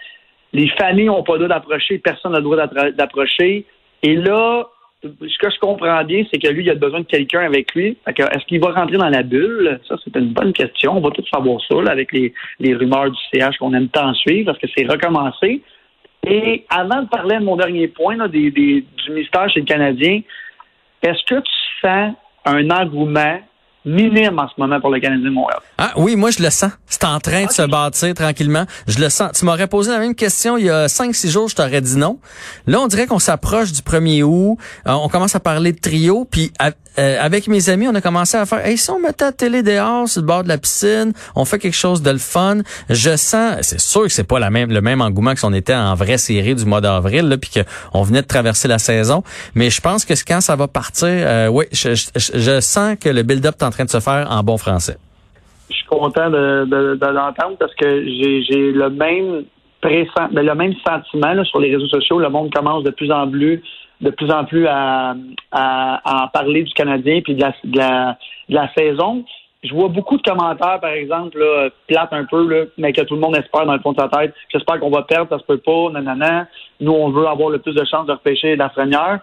les 0.52 0.68
familles 0.78 1.06
n'ont 1.06 1.23
pas 1.23 1.35
le 1.35 1.47
droit 1.47 1.56
d'approcher, 1.56 1.99
personne 1.99 2.32
n'a 2.32 2.38
le 2.38 2.44
droit 2.44 2.66
d'approcher. 2.92 3.66
Et 4.02 4.16
là, 4.16 4.66
ce 5.02 5.38
que 5.38 5.50
je 5.50 5.59
comprends 5.61 6.04
bien, 6.04 6.25
c'est 6.30 6.38
que 6.38 6.49
lui, 6.49 6.62
il 6.62 6.71
a 6.71 6.75
besoin 6.75 7.00
de 7.00 7.07
quelqu'un 7.07 7.40
avec 7.40 7.75
lui. 7.75 7.97
Est-ce 8.07 8.45
qu'il 8.47 8.61
va 8.61 8.73
rentrer 8.73 8.99
dans 8.99 9.09
la 9.09 9.23
bulle? 9.23 9.80
Ça, 9.88 9.97
c'est 10.04 10.14
une 10.16 10.33
bonne 10.33 10.52
question. 10.52 10.97
On 10.97 11.00
va 11.00 11.11
tout 11.11 11.25
savoir 11.33 11.61
ça 11.66 11.90
avec 11.90 12.12
les, 12.12 12.33
rumeurs 12.75 13.11
du 13.11 13.19
CH 13.33 13.57
qu'on 13.59 13.73
aime 13.73 13.88
tant 13.88 14.12
suivre 14.14 14.47
parce 14.47 14.59
que 14.59 14.66
c'est 14.76 14.87
recommencé. 14.87 15.62
Et 16.26 16.66
avant 16.69 17.02
de 17.02 17.09
parler 17.09 17.38
de 17.38 17.45
mon 17.45 17.57
dernier 17.57 17.88
point 17.88 18.28
des, 18.28 18.50
du 18.50 18.85
mystère 19.11 19.49
chez 19.49 19.61
le 19.61 19.66
Canadien, 19.66 20.21
est-ce 21.02 21.25
que 21.25 21.40
tu 21.40 21.52
sens 21.80 22.14
un 22.45 22.71
engouement 22.71 23.38
minime 23.85 24.39
en 24.39 24.49
ce 24.49 24.55
moment 24.59 24.81
pour 24.81 24.91
le 24.91 25.01
Canadien 25.01 25.25
de 25.25 25.31
Montréal. 25.31 25.61
Ah 25.79 25.93
oui, 25.97 26.17
moi 26.17 26.31
je 26.31 26.43
le 26.43 26.51
sens. 26.51 26.73
C'est 26.87 27.05
en 27.05 27.19
train 27.19 27.47
de 27.47 27.51
se 27.51 27.63
bâtir 27.63 28.15
tranquillement. 28.15 28.65
Je 28.87 28.99
le 28.99 29.09
sens. 29.09 29.33
Tu 29.33 29.45
m'aurais 29.45 29.67
posé 29.67 29.91
la 29.91 29.99
même 29.99 30.15
question 30.15 30.57
il 30.57 30.67
y 30.67 30.71
a 30.71 30.87
5-6 30.87 31.31
jours, 31.31 31.49
je 31.49 31.57
t'aurais 31.57 31.81
dit 31.81 31.97
non. 31.97 32.19
Là, 32.67 32.81
on 32.81 32.87
dirait 32.87 33.07
qu'on 33.07 33.19
s'approche 33.19 33.73
du 33.73 33.81
1er 33.81 34.23
août. 34.23 34.59
Euh, 34.87 34.93
on 34.93 35.09
commence 35.09 35.35
à 35.35 35.41
parler 35.41 35.73
de 35.73 35.79
trio. 35.79 36.27
Puis 36.31 36.53
euh, 36.99 37.17
avec 37.21 37.47
mes 37.47 37.69
amis, 37.69 37.87
on 37.89 37.95
a 37.95 38.01
commencé 38.01 38.37
à 38.37 38.45
faire, 38.47 38.67
hey, 38.67 38.77
si 38.77 38.91
on 38.91 38.99
mettait 38.99 39.25
la 39.25 39.33
télé 39.33 39.63
dehors 39.63 40.09
sur 40.09 40.23
le 40.23 40.27
bord 40.27 40.43
de 40.43 40.49
la 40.49 40.59
piscine, 40.59 41.13
on 41.37 41.45
fait 41.45 41.59
quelque 41.59 41.77
chose 41.77 42.03
de 42.03 42.11
le 42.11 42.19
fun. 42.19 42.59
Je 42.89 43.17
sens, 43.17 43.57
c'est 43.63 43.81
sûr 43.81 44.03
que 44.03 44.09
c'est 44.09 44.25
pas 44.25 44.39
la 44.39 44.51
même, 44.51 44.71
le 44.71 44.81
même 44.81 45.01
engouement 45.01 45.33
que 45.33 45.39
si 45.39 45.45
on 45.45 45.53
était 45.53 45.75
en 45.75 45.95
vraie 45.95 46.19
série 46.19 46.55
du 46.55 46.65
mois 46.65 46.81
d'avril, 46.81 47.29
là, 47.29 47.39
puis 47.39 47.51
qu'on 47.51 48.03
venait 48.03 48.23
de 48.23 48.27
traverser 48.27 48.67
la 48.67 48.79
saison. 48.79 49.23
Mais 49.55 49.71
je 49.71 49.81
pense 49.81 50.05
que 50.05 50.15
quand 50.27 50.41
ça 50.41 50.57
va 50.57 50.67
partir, 50.67 51.09
euh, 51.09 51.47
oui, 51.49 51.67
je, 51.73 51.95
je, 52.17 52.61
sens 52.61 52.97
que 53.01 53.09
le 53.09 53.23
build-up 53.23 53.55
est 53.61 53.65
en 53.71 53.73
train 53.73 53.85
de 53.85 53.91
se 53.91 54.00
faire 54.00 54.27
en 54.31 54.43
bon 54.43 54.59
français. 54.59 54.97
Je 55.71 55.77
suis 55.77 55.87
content 55.87 56.29
de, 56.31 56.99
l'entendre 57.00 57.57
parce 57.59 57.75
que 57.77 58.05
j'ai 58.05 58.73
le 58.73 58.91
même 58.91 59.45
ben, 59.83 60.07
le 60.33 60.55
même 60.55 60.75
sentiment 60.87 61.45
sur 61.45 61.59
les 61.61 61.75
réseaux 61.75 61.89
sociaux. 61.89 62.19
Le 62.19 62.29
monde 62.29 62.53
commence 62.53 62.85
de 62.85 62.91
plus 62.91 63.11
en 63.11 63.31
plus 63.31 63.62
de 64.00 64.11
plus 64.11 64.31
en 64.31 64.45
plus 64.45 64.67
à, 64.67 65.15
en 65.53 66.29
parler 66.29 66.62
du 66.62 66.73
Canadien 66.73 67.21
puis 67.23 67.35
de 67.35 67.79
la, 67.79 68.75
saison. 68.77 69.25
Je 69.62 69.75
vois 69.75 69.89
beaucoup 69.89 70.17
de 70.17 70.23
commentaires, 70.23 70.81
par 70.81 70.93
exemple, 70.93 71.39
là, 71.39 71.69
plates 71.87 72.12
un 72.12 72.25
peu, 72.25 72.71
mais 72.79 72.95
que 72.95 73.03
tout 73.03 73.15
le 73.15 73.21
monde 73.21 73.37
espère 73.37 73.67
dans 73.67 73.75
le 73.75 73.81
fond 73.81 73.93
de 73.93 74.00
sa 74.00 74.09
tête. 74.09 74.35
J'espère 74.50 74.81
qu'on 74.81 74.89
va 74.89 75.03
perdre, 75.03 75.29
ça 75.29 75.39
se 75.39 75.45
peut 75.45 75.59
pas, 75.59 75.91
nanana. 75.93 76.47
Nous, 76.81 76.93
on 76.93 77.11
veut 77.11 77.27
avoir 77.27 77.50
le 77.50 77.59
plus 77.59 77.75
de 77.75 77.85
chances 77.85 78.07
de 78.07 78.12
repêcher 78.12 78.57
la 78.57 78.71
première. 78.71 79.21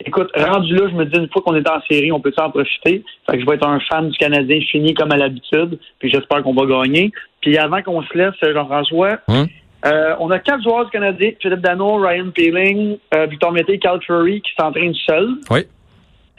Écoute, 0.00 0.30
rendu 0.36 0.74
là, 0.74 0.88
je 0.90 0.94
me 0.94 1.04
dis, 1.06 1.18
une 1.18 1.28
fois 1.30 1.40
qu'on 1.42 1.54
est 1.54 1.68
en 1.68 1.80
série, 1.88 2.12
on 2.12 2.20
peut 2.20 2.32
en 2.36 2.50
profiter? 2.50 3.02
Fait 3.28 3.36
que 3.36 3.40
je 3.40 3.46
vais 3.46 3.54
être 3.54 3.66
un 3.66 3.80
fan 3.80 4.08
du 4.08 4.16
Canadien 4.18 4.60
fini 4.60 4.92
comme 4.92 5.12
à 5.12 5.16
l'habitude, 5.16 5.78
puis 5.98 6.10
j'espère 6.10 6.42
qu'on 6.42 6.52
va 6.52 6.66
gagner. 6.66 7.10
Puis 7.40 7.56
avant 7.56 7.80
qu'on 7.82 8.02
se 8.02 8.18
laisse, 8.18 8.34
Jean-François, 8.42 9.18
Hum. 9.28 9.46
euh, 9.86 10.16
on 10.20 10.30
a 10.30 10.38
quatre 10.40 10.62
joueurs 10.62 10.84
du 10.86 10.90
Canadien, 10.90 11.30
Philippe 11.40 11.60
Dano, 11.60 11.96
Ryan 11.96 12.30
Peeling, 12.34 12.98
euh, 13.14 13.26
Victor 13.26 13.52
Mété, 13.52 13.78
Cal 13.78 14.00
Furry, 14.02 14.42
qui 14.42 14.50
s'entraînent 14.58 14.94
seuls. 15.06 15.36
Oui. 15.50 15.60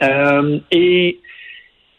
Euh, 0.02 0.58
et 0.70 1.18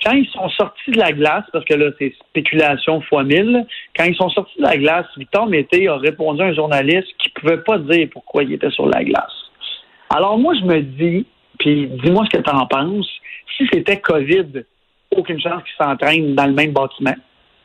quand 0.05 0.13
ils 0.13 0.27
sont 0.27 0.47
sortis 0.49 0.91
de 0.91 0.99
la 0.99 1.11
glace, 1.11 1.45
parce 1.51 1.65
que 1.65 1.73
là, 1.73 1.87
c'est 1.97 2.13
spéculation 2.29 3.01
fois 3.01 3.23
mille, 3.23 3.65
quand 3.97 4.05
ils 4.05 4.15
sont 4.15 4.29
sortis 4.29 4.57
de 4.59 4.63
la 4.63 4.77
glace, 4.77 5.07
Victor 5.17 5.47
Mété 5.47 5.87
a 5.87 5.97
répondu 5.97 6.41
à 6.43 6.45
un 6.45 6.53
journaliste 6.53 7.07
qui 7.17 7.29
pouvait 7.29 7.57
pas 7.57 7.79
dire 7.79 8.07
pourquoi 8.13 8.43
il 8.43 8.53
était 8.53 8.69
sur 8.69 8.87
la 8.87 9.03
glace. 9.03 9.33
Alors 10.09 10.37
moi, 10.37 10.53
je 10.53 10.65
me 10.65 10.81
dis, 10.81 11.25
puis 11.59 11.87
dis-moi 12.03 12.25
ce 12.31 12.37
que 12.37 12.43
tu 12.43 12.49
en 12.49 12.65
penses, 12.67 13.07
si 13.57 13.65
c'était 13.73 13.99
COVID, 13.99 14.63
aucune 15.15 15.39
chance 15.39 15.63
qu'ils 15.63 15.85
s'entraînent 15.85 16.35
dans 16.35 16.45
le 16.45 16.53
même 16.53 16.71
bâtiment. 16.71 17.15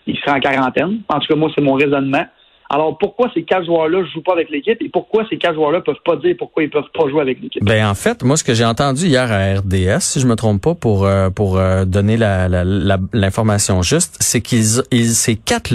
Ils 0.07 0.17
seraient 0.19 0.37
en 0.37 0.41
quarantaine. 0.41 1.01
En 1.09 1.19
tout 1.21 1.27
cas, 1.29 1.37
moi, 1.37 1.51
c'est 1.55 1.63
mon 1.63 1.75
raisonnement. 1.75 2.25
Alors, 2.71 2.97
pourquoi 2.97 3.31
ces 3.35 3.43
quatre 3.43 3.67
joueurs-là 3.67 3.99
ne 4.01 4.05
jouent 4.07 4.23
pas 4.23 4.33
avec 4.33 4.49
l'équipe 4.49 4.81
et 4.81 4.89
pourquoi 4.89 5.27
ces 5.29 5.37
quatre 5.37 5.55
joueurs-là 5.55 5.83
peuvent 5.83 6.01
pas 6.05 6.17
dire 6.17 6.35
pourquoi 6.39 6.63
ils 6.63 6.71
peuvent 6.71 6.91
pas 6.95 7.07
jouer 7.11 7.21
avec 7.21 7.39
l'équipe? 7.43 7.63
Ben 7.63 7.87
en 7.87 7.95
fait, 7.95 8.23
moi 8.25 8.39
ce 8.39 8.45
que 8.45 8.55
j'ai 8.55 8.65
entendu 8.65 9.07
hier 9.09 9.31
à 9.31 9.59
RDS, 9.61 10.01
si 10.01 10.21
je 10.21 10.27
me 10.27 10.37
trompe 10.37 10.63
pas 10.63 10.75
pour 10.75 11.05
euh, 11.05 11.29
pour 11.29 11.59
euh, 11.59 11.85
donner 11.85 12.17
la- 12.17 12.49
la- 12.49 12.65
la- 12.65 12.99
l'information 13.13 13.83
juste, 13.83 14.17
c'est 14.21 14.41
qu'ils 14.41 14.81
ils- 14.91 15.11
ces 15.11 15.37
quatre 15.37 15.71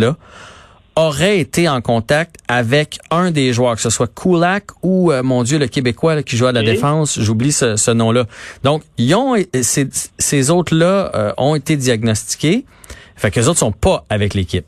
là 0.97 1.07
auraient 1.07 1.39
été 1.39 1.69
en 1.69 1.81
contact 1.81 2.35
avec 2.47 2.99
un 3.11 3.31
des 3.31 3.53
joueurs, 3.53 3.75
que 3.75 3.81
ce 3.81 3.89
soit 3.89 4.07
Kulak 4.13 4.65
ou 4.83 5.11
euh, 5.11 5.23
mon 5.23 5.43
Dieu 5.43 5.57
le 5.59 5.67
Québécois 5.67 6.15
là, 6.15 6.23
qui 6.23 6.37
joue 6.37 6.47
à 6.47 6.51
la 6.51 6.61
Oui. 6.61 6.65
défense, 6.67 7.19
j'oublie 7.19 7.51
ce, 7.51 7.75
ce 7.75 7.91
nom-là. 7.91 8.25
Donc 8.63 8.83
ils 8.97 9.13
ont 9.15 9.35
ces, 9.61 9.87
ces 10.17 10.49
autres 10.49 10.75
là 10.75 11.33
ont 11.37 11.55
été 11.55 11.75
diagnostiqués. 11.77 12.65
Fait 13.15 13.31
que 13.31 13.39
les 13.39 13.47
autres 13.47 13.59
sont 13.59 13.71
pas 13.71 14.05
avec 14.11 14.35
l'équipe. 14.35 14.65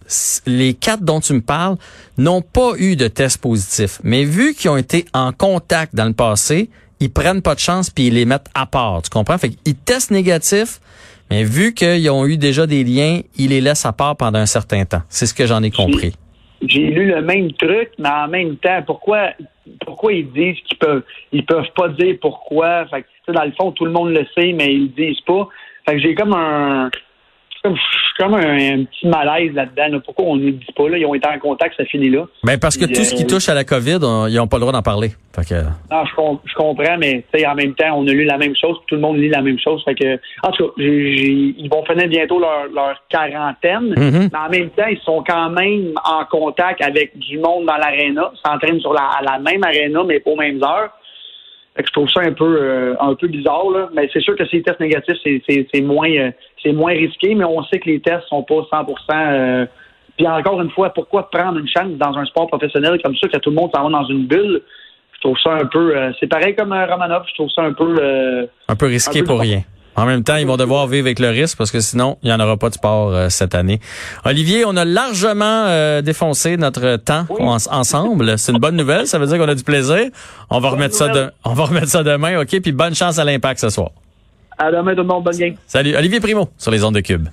Les 0.47 0.73
quatre 0.73 1.03
dont 1.03 1.19
tu 1.19 1.33
me 1.33 1.41
parles 1.41 1.77
n'ont 2.17 2.41
pas 2.41 2.71
eu 2.77 2.95
de 2.95 3.07
test 3.07 3.37
positif. 3.37 3.99
Mais 4.03 4.23
vu 4.23 4.55
qu'ils 4.55 4.71
ont 4.71 4.77
été 4.77 5.05
en 5.13 5.31
contact 5.31 5.93
dans 5.93 6.05
le 6.05 6.13
passé, 6.13 6.69
ils 6.99 7.11
prennent 7.11 7.43
pas 7.43 7.53
de 7.53 7.59
chance 7.59 7.91
puis 7.91 8.07
ils 8.07 8.13
les 8.15 8.25
mettent 8.25 8.47
à 8.55 8.65
part. 8.65 9.03
Tu 9.03 9.09
comprends? 9.11 9.37
Fait 9.37 9.49
qu'ils 9.51 9.75
testent 9.75 10.09
négatif, 10.09 10.81
mais 11.29 11.43
vu 11.43 11.73
qu'ils 11.73 12.09
ont 12.09 12.25
eu 12.25 12.37
déjà 12.37 12.65
des 12.65 12.83
liens, 12.83 13.21
ils 13.37 13.49
les 13.49 13.61
laissent 13.61 13.85
à 13.85 13.93
part 13.93 14.15
pendant 14.15 14.39
un 14.39 14.45
certain 14.45 14.85
temps. 14.85 15.01
C'est 15.09 15.25
ce 15.25 15.33
que 15.33 15.45
j'en 15.45 15.61
ai 15.63 15.71
compris. 15.71 16.13
J'ai 16.67 16.87
lu 16.87 17.07
le 17.07 17.21
même 17.21 17.51
truc, 17.53 17.91
mais 17.97 18.09
en 18.09 18.27
même 18.27 18.57
temps, 18.57 18.81
pourquoi 18.85 19.29
pourquoi 19.85 20.13
ils 20.13 20.29
disent 20.31 20.57
qu'ils 20.67 20.77
peuvent 20.77 21.03
ils 21.31 21.45
peuvent 21.45 21.71
pas 21.75 21.89
dire 21.89 22.15
pourquoi? 22.21 22.85
Fait 22.87 23.03
que, 23.03 23.31
dans 23.31 23.45
le 23.45 23.51
fond, 23.51 23.71
tout 23.71 23.85
le 23.85 23.91
monde 23.91 24.09
le 24.09 24.25
sait, 24.35 24.51
mais 24.51 24.73
ils 24.73 24.83
le 24.83 24.87
disent 24.89 25.21
pas. 25.21 25.47
Fait 25.85 25.95
que 25.95 26.01
j'ai 26.01 26.15
comme 26.15 26.33
un 26.33 26.89
comme, 27.63 27.75
comme 28.17 28.33
un, 28.35 28.39
un 28.79 28.83
petit 28.85 29.07
malaise 29.07 29.53
là-dedans. 29.53 29.87
là. 29.89 29.99
Pourquoi 30.03 30.25
on 30.25 30.35
ne 30.37 30.49
dit 30.51 30.65
pas? 30.75 30.87
Là? 30.89 30.97
Ils 30.97 31.05
ont 31.05 31.13
été 31.15 31.27
en 31.27 31.39
contact, 31.39 31.75
ça 31.77 31.85
finit 31.85 32.09
là. 32.09 32.25
Ben 32.43 32.57
parce 32.59 32.77
que 32.77 32.85
tout 32.85 33.03
ce 33.03 33.13
qui 33.15 33.23
euh, 33.23 33.27
touche 33.27 33.49
à 33.49 33.53
la 33.53 33.63
COVID, 33.63 33.97
on- 34.01 34.27
ils 34.27 34.39
ont 34.39 34.47
pas 34.47 34.57
le 34.57 34.61
droit 34.61 34.73
d'en 34.73 34.81
parler. 34.81 35.09
Fait 35.35 35.47
que, 35.47 35.61
Non, 35.91 36.05
je, 36.05 36.15
com- 36.15 36.39
je 36.45 36.53
comprends, 36.55 36.97
mais 36.97 37.23
tu 37.31 37.39
sais, 37.39 37.45
en 37.47 37.55
même 37.55 37.73
temps, 37.75 37.93
on 37.97 38.07
a 38.07 38.11
lu 38.11 38.25
la 38.25 38.37
même 38.37 38.55
chose, 38.55 38.77
tout 38.87 38.95
le 38.95 39.01
monde 39.01 39.17
lit 39.17 39.29
la 39.29 39.41
même 39.41 39.59
chose. 39.59 39.81
Fait 39.85 39.95
que, 39.95 40.15
en 40.43 40.51
tout 40.51 40.67
cas, 40.67 40.73
ils 40.77 41.69
vont 41.71 41.85
finir 41.85 42.07
bientôt 42.07 42.39
leur, 42.39 42.65
leur 42.73 42.95
quarantaine, 43.09 43.93
Mhm. 43.95 44.29
mais 44.31 44.39
en 44.39 44.49
même 44.49 44.69
temps, 44.71 44.87
ils 44.89 44.99
sont 45.05 45.23
quand 45.27 45.49
même 45.51 45.93
en 46.03 46.25
contact 46.25 46.81
avec 46.81 47.17
du 47.17 47.37
monde 47.37 47.65
dans 47.65 47.77
l'aréna, 47.77 48.31
Ils 48.33 48.39
s'entraînent 48.49 48.79
sur 48.79 48.93
la, 48.93 49.09
la 49.23 49.37
même 49.39 49.63
aréna, 49.63 50.03
mais 50.03 50.19
pas 50.19 50.31
aux 50.31 50.35
mêmes 50.35 50.61
heures. 50.63 50.89
Fait 51.75 51.83
que 51.83 51.87
je 51.87 51.93
trouve 51.93 52.09
ça 52.09 52.21
un 52.21 52.33
peu 52.33 52.57
euh, 52.61 52.95
un 52.99 53.13
peu 53.15 53.27
bizarre, 53.27 53.69
là. 53.71 53.89
Mais 53.93 54.09
c'est 54.11 54.21
sûr 54.21 54.35
que 54.35 54.45
ces 54.47 54.61
tests 54.61 54.79
négatifs, 54.79 55.17
c'est, 55.23 55.81
moins 55.81 56.09
euh, 56.09 56.31
c'est 56.61 56.73
moins 56.73 56.91
risqué, 56.93 57.35
mais 57.35 57.45
on 57.45 57.63
sait 57.63 57.79
que 57.79 57.89
les 57.89 57.99
tests 57.99 58.27
sont 58.27 58.43
pas 58.43 58.61
100% 58.71 58.85
euh, 59.11 59.65
Puis 60.17 60.27
encore 60.27 60.61
une 60.61 60.71
fois, 60.71 60.89
pourquoi 60.89 61.29
prendre 61.29 61.57
une 61.59 61.67
chance 61.67 61.91
dans 61.93 62.17
un 62.17 62.25
sport 62.25 62.47
professionnel 62.47 62.99
comme 63.03 63.15
ça, 63.15 63.27
que 63.27 63.37
tout 63.37 63.51
le 63.51 63.55
monde 63.55 63.71
s'en 63.73 63.83
va 63.83 63.89
dans 63.89 64.05
une 64.05 64.25
bulle? 64.25 64.61
Je 65.13 65.19
trouve 65.21 65.37
ça 65.43 65.51
un 65.53 65.65
peu. 65.65 65.95
euh, 65.95 66.11
c'est 66.19 66.27
pareil 66.27 66.55
comme 66.55 66.71
euh, 66.71 66.85
Romanov, 66.85 67.23
je 67.27 67.33
trouve 67.35 67.49
ça 67.49 67.61
un 67.63 67.73
peu. 67.73 67.95
euh, 68.01 68.45
un 68.67 68.75
peu 68.75 68.85
risqué 68.87 69.19
un 69.19 69.21
peu 69.21 69.27
pour 69.27 69.39
rien. 69.39 69.61
En 69.95 70.05
même 70.05 70.23
temps, 70.23 70.35
ils 70.37 70.47
vont 70.47 70.55
devoir 70.55 70.87
vivre 70.87 71.07
avec 71.07 71.19
le 71.19 71.29
risque 71.29 71.57
parce 71.57 71.71
que 71.71 71.79
sinon, 71.81 72.17
il 72.23 72.27
n'y 72.27 72.33
en 72.33 72.39
aura 72.39 72.55
pas 72.55 72.69
de 72.69 72.75
sport 72.75 73.09
euh, 73.13 73.27
cette 73.29 73.53
année. 73.53 73.81
Olivier, 74.23 74.63
on 74.65 74.77
a 74.77 74.85
largement 74.85 75.65
euh, 75.67 76.01
défoncé 76.01 76.55
notre 76.57 76.95
temps 76.97 77.25
Oui. 77.29 77.37
en- 77.41 77.57
ensemble. 77.71 78.37
C'est 78.37 78.51
une 78.53 78.59
bonne 78.59 78.75
nouvelle. 78.77 79.07
Ça 79.07 79.19
veut 79.19 79.27
dire 79.27 79.37
qu'on 79.37 79.47
a 79.49 79.55
du 79.55 79.63
plaisir. 79.63 80.05
On 80.49 80.55
va 80.59 80.69
Bonne 80.69 80.77
remettre 80.79 80.95
ça 80.95 81.09
de, 81.09 81.31
on 81.43 81.53
va 81.53 81.65
remettre 81.65 81.87
ça 81.89 82.03
demain, 82.03 82.39
OK? 82.39 82.61
Puis 82.61 82.71
bonne 82.71 82.95
chance 82.95 83.19
à 83.19 83.25
l'impact 83.25 83.59
ce 83.59 83.69
soir. 83.69 83.89
à 84.57 84.71
demain, 84.71 84.91
tout 84.95 85.01
le 85.01 85.07
monde, 85.07 85.23
bonne 85.23 85.37
game. 85.37 85.55
Salut. 85.67 85.95
Olivier 85.95 86.19
Primo 86.19 86.49
sur 86.57 86.71
les 86.71 86.83
ondes 86.83 86.95
de 86.95 87.01
Cube. 87.01 87.27